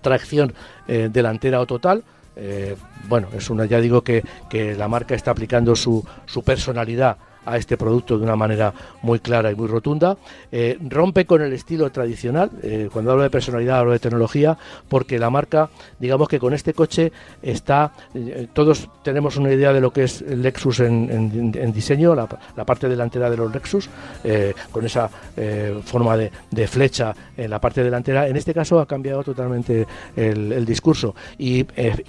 [0.00, 0.54] tracción
[0.88, 2.04] eh, delantera o total.
[3.08, 7.16] Bueno es una ya digo que, que la marca está aplicando su, su personalidad
[7.46, 10.16] a este producto de una manera muy clara y muy rotunda.
[10.52, 15.18] Eh, rompe con el estilo tradicional, eh, cuando hablo de personalidad hablo de tecnología, porque
[15.18, 19.92] la marca, digamos que con este coche está, eh, todos tenemos una idea de lo
[19.92, 23.88] que es el Lexus en, diseño, la, parte delantera de los Lexus,
[24.72, 25.08] con esa
[25.84, 28.26] forma de, flecha en la parte delantera.
[28.26, 29.86] En este caso ha cambiado totalmente
[30.16, 31.64] el, discurso y,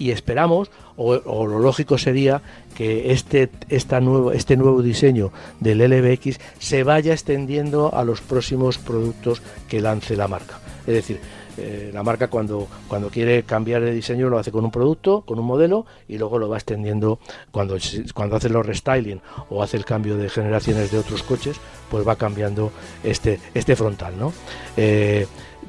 [0.10, 2.42] esperamos, o, lo lógico sería
[2.76, 8.78] que este, esta nuevo, este nuevo diseño del LBX se vaya extendiendo a los próximos
[8.78, 10.60] productos que lance la marca.
[10.88, 11.20] Es decir,
[11.58, 15.40] eh, la marca cuando, cuando quiere cambiar de diseño lo hace con un producto, con
[15.40, 17.20] un modelo y luego lo va extendiendo
[17.52, 17.78] cuando,
[18.14, 19.20] cuando hace los restyling
[19.50, 21.58] o hace el cambio de generaciones de otros coches,
[21.90, 22.72] pues va cambiando
[23.04, 24.14] este, este frontal.
[24.20, 24.34] ¿no?
[24.76, 25.26] Eh,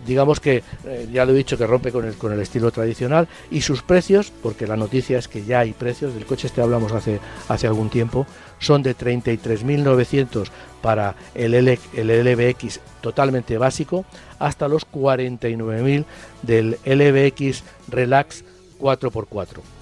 [0.08, 3.28] digamos que eh, ya lo he dicho que rompe con el, con el estilo tradicional
[3.50, 6.92] y sus precios, porque la noticia es que ya hay precios, del coche este hablamos
[6.92, 8.26] hace, hace algún tiempo,
[8.58, 10.48] son de 33.900
[10.80, 14.06] para el, L, el LBX totalmente básico
[14.38, 16.04] hasta los 49.000
[16.42, 18.44] del LBX Relax
[18.80, 19.77] 4x4.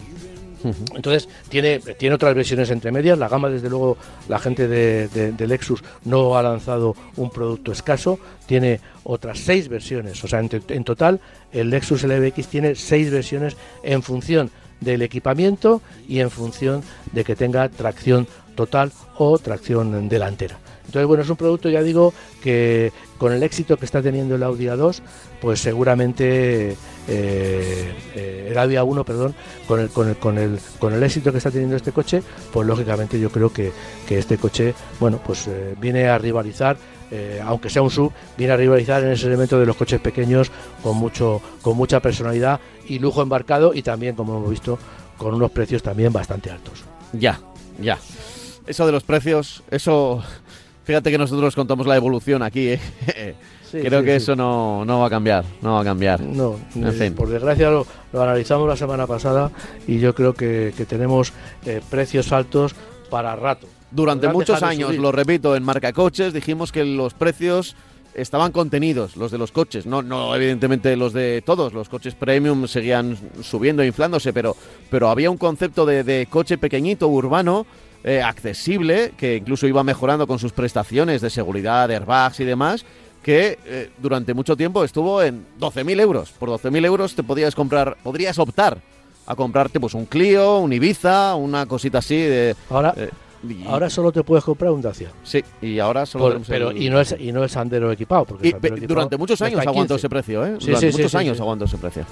[0.94, 3.18] Entonces, tiene, tiene otras versiones entre medias.
[3.18, 3.96] La gama, desde luego,
[4.28, 8.18] la gente de, Lexus no ha lanzado un producto escaso.
[8.46, 10.22] Tiene otras seis versiones.
[10.24, 11.20] O sea, en, en total,
[11.52, 14.50] el Lexus LBX tiene seis versiones en función
[14.80, 20.58] del equipamiento y en función de que tenga tracción total o tracción delantera.
[20.86, 24.42] Entonces, bueno, es un producto, ya digo, que con el éxito que está teniendo el
[24.42, 25.00] Audi A2,
[25.40, 26.76] pues seguramente
[27.08, 29.34] eh, eh, el Audi A1, perdón,
[29.66, 32.22] con el, con, el, con, el, con el éxito que está teniendo este coche,
[32.52, 33.72] pues lógicamente yo creo que,
[34.08, 36.76] este coche, bueno, pues eh, viene a rivalizar
[37.44, 40.50] aunque sea un sub, viene a rivalizar en ese elemento de los coches pequeños
[40.82, 42.58] con mucho, con mucha personalidad
[42.88, 44.76] y lujo embarcado y también, como hemos visto,
[45.16, 46.84] con unos precios también bastante altos.
[47.12, 47.40] Ya,
[47.80, 47.96] ya.
[48.66, 50.22] Eso de los precios, eso
[50.86, 52.68] Fíjate que nosotros contamos la evolución aquí.
[52.68, 52.80] ¿eh?
[53.72, 56.20] Creo que eso no, va a cambiar, no va a cambiar.
[56.20, 56.56] No,
[57.16, 59.50] por desgracia lo, analizamos la semana pasada
[59.88, 61.32] y yo creo que, tenemos
[61.64, 62.76] eh, precios altos
[63.10, 63.66] para rato.
[63.90, 67.74] Durante muchos años, lo repito, en marca coches dijimos que los precios
[68.14, 72.66] estaban contenidos, los de los coches, no, no evidentemente los de todos, los coches premium
[72.66, 74.56] seguían subiendo, inflándose, pero,
[74.88, 77.66] pero había un concepto de, de coche pequeñito, urbano,
[78.06, 82.84] eh, accesible, que incluso iba mejorando con sus prestaciones de seguridad, airbags y demás,
[83.20, 86.30] que eh, durante mucho tiempo estuvo en 12.000 euros.
[86.30, 88.78] Por 12.000 euros te podías comprar, podrías optar
[89.26, 92.54] a comprarte pues un Clio, un Ibiza, una cosita así de...
[92.70, 92.94] Ahora...
[92.96, 93.10] Eh,
[93.66, 95.10] ahora solo te puedes comprar un Dacia.
[95.24, 98.52] Sí, y ahora solo pero y no es y no es Sandero equipado porque
[98.86, 100.58] durante muchos años aguantó ese precio, ¿eh?
[100.60, 102.04] durante muchos años aguantó ese precio.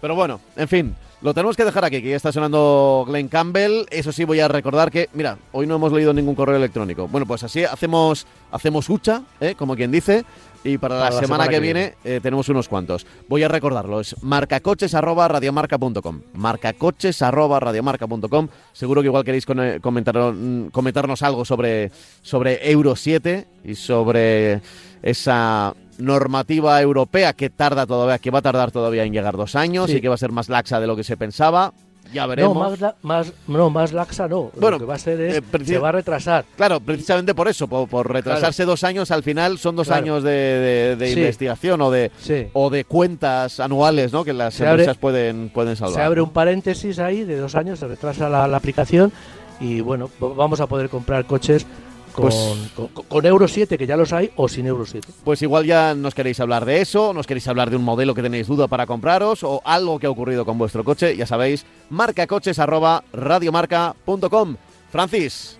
[0.00, 3.84] Pero bueno, en fin, lo tenemos que dejar aquí, que ya está sonando Glenn Campbell.
[3.90, 7.08] Eso sí, voy a recordar que, mira, hoy no hemos leído ningún correo electrónico.
[7.08, 9.54] Bueno, pues así hacemos, hacemos hucha, ¿eh?
[9.54, 10.24] como quien dice.
[10.64, 13.06] Y para, la, semana, que, viene, eh, tenemos unos cuantos.
[13.28, 16.20] Voy a recordarlo, es marcacoches.radiomarca.com.
[16.34, 18.48] Marcacoches.radiomarca.com.
[18.72, 21.90] Seguro que igual queréis comentar, mm, comentarnos algo sobre,
[22.22, 24.62] sobre Euro 7 y sobre
[25.02, 29.90] esa normativa europea que tarda todavía, que va a tardar todavía en llegar dos años
[29.90, 31.72] y que va a ser más laxa de lo que se pensaba.
[32.12, 32.54] Ya veremos.
[32.54, 34.50] No, más, más, no, más laxa no.
[34.56, 36.44] Bueno, lo que va a ser es, eh, se va a retrasar.
[36.56, 41.80] Claro, precisamente por eso, por, retrasarse dos años, al final son dos años de, investigación
[41.82, 42.10] o de,
[42.52, 44.24] o de cuentas anuales ¿no?
[44.24, 45.94] que las empresas pueden, pueden salvar.
[45.94, 49.12] Se abre un paréntesis ahí de dos años, se retrasa la, la aplicación
[49.60, 51.66] y bueno, vamos a poder comprar coches
[52.20, 52.36] pues
[53.08, 55.08] con, Euro 7, que ya los hay, o sin Euro 7.
[55.24, 58.22] Pues igual ya nos queréis hablar de eso, nos queréis hablar de un modelo que
[58.22, 64.56] tenéis duda para compraros, o algo que ha ocurrido con vuestro coche, ya sabéis, marcacoches.radiomarca.com.
[64.90, 65.58] Francis,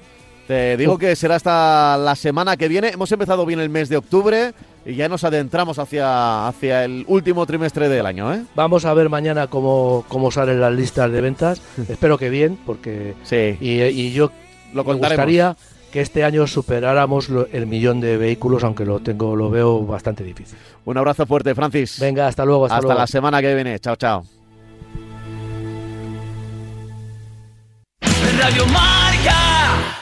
[0.51, 2.89] te digo que será hasta la semana que viene.
[2.89, 4.53] Hemos empezado bien el mes de octubre
[4.85, 8.35] y ya nos adentramos hacia, hacia el último trimestre del año.
[8.35, 8.43] ¿eh?
[8.57, 11.63] Vamos a ver mañana cómo, cómo salen las listas de ventas.
[11.89, 13.15] Espero que bien, porque.
[13.23, 13.59] Sí.
[13.61, 14.33] Y, yo
[14.75, 15.57] lo me gustaría
[15.93, 20.57] que este año superáramos el millón de vehículos, aunque lo tengo, lo veo bastante difícil.
[20.85, 21.99] Un abrazo fuerte, Francis.
[22.01, 23.01] Venga, hasta luego, hasta, Hasta luego.
[23.01, 23.79] la semana que viene.
[23.81, 24.25] Chao, chao.
[28.39, 30.00] Radio Marca.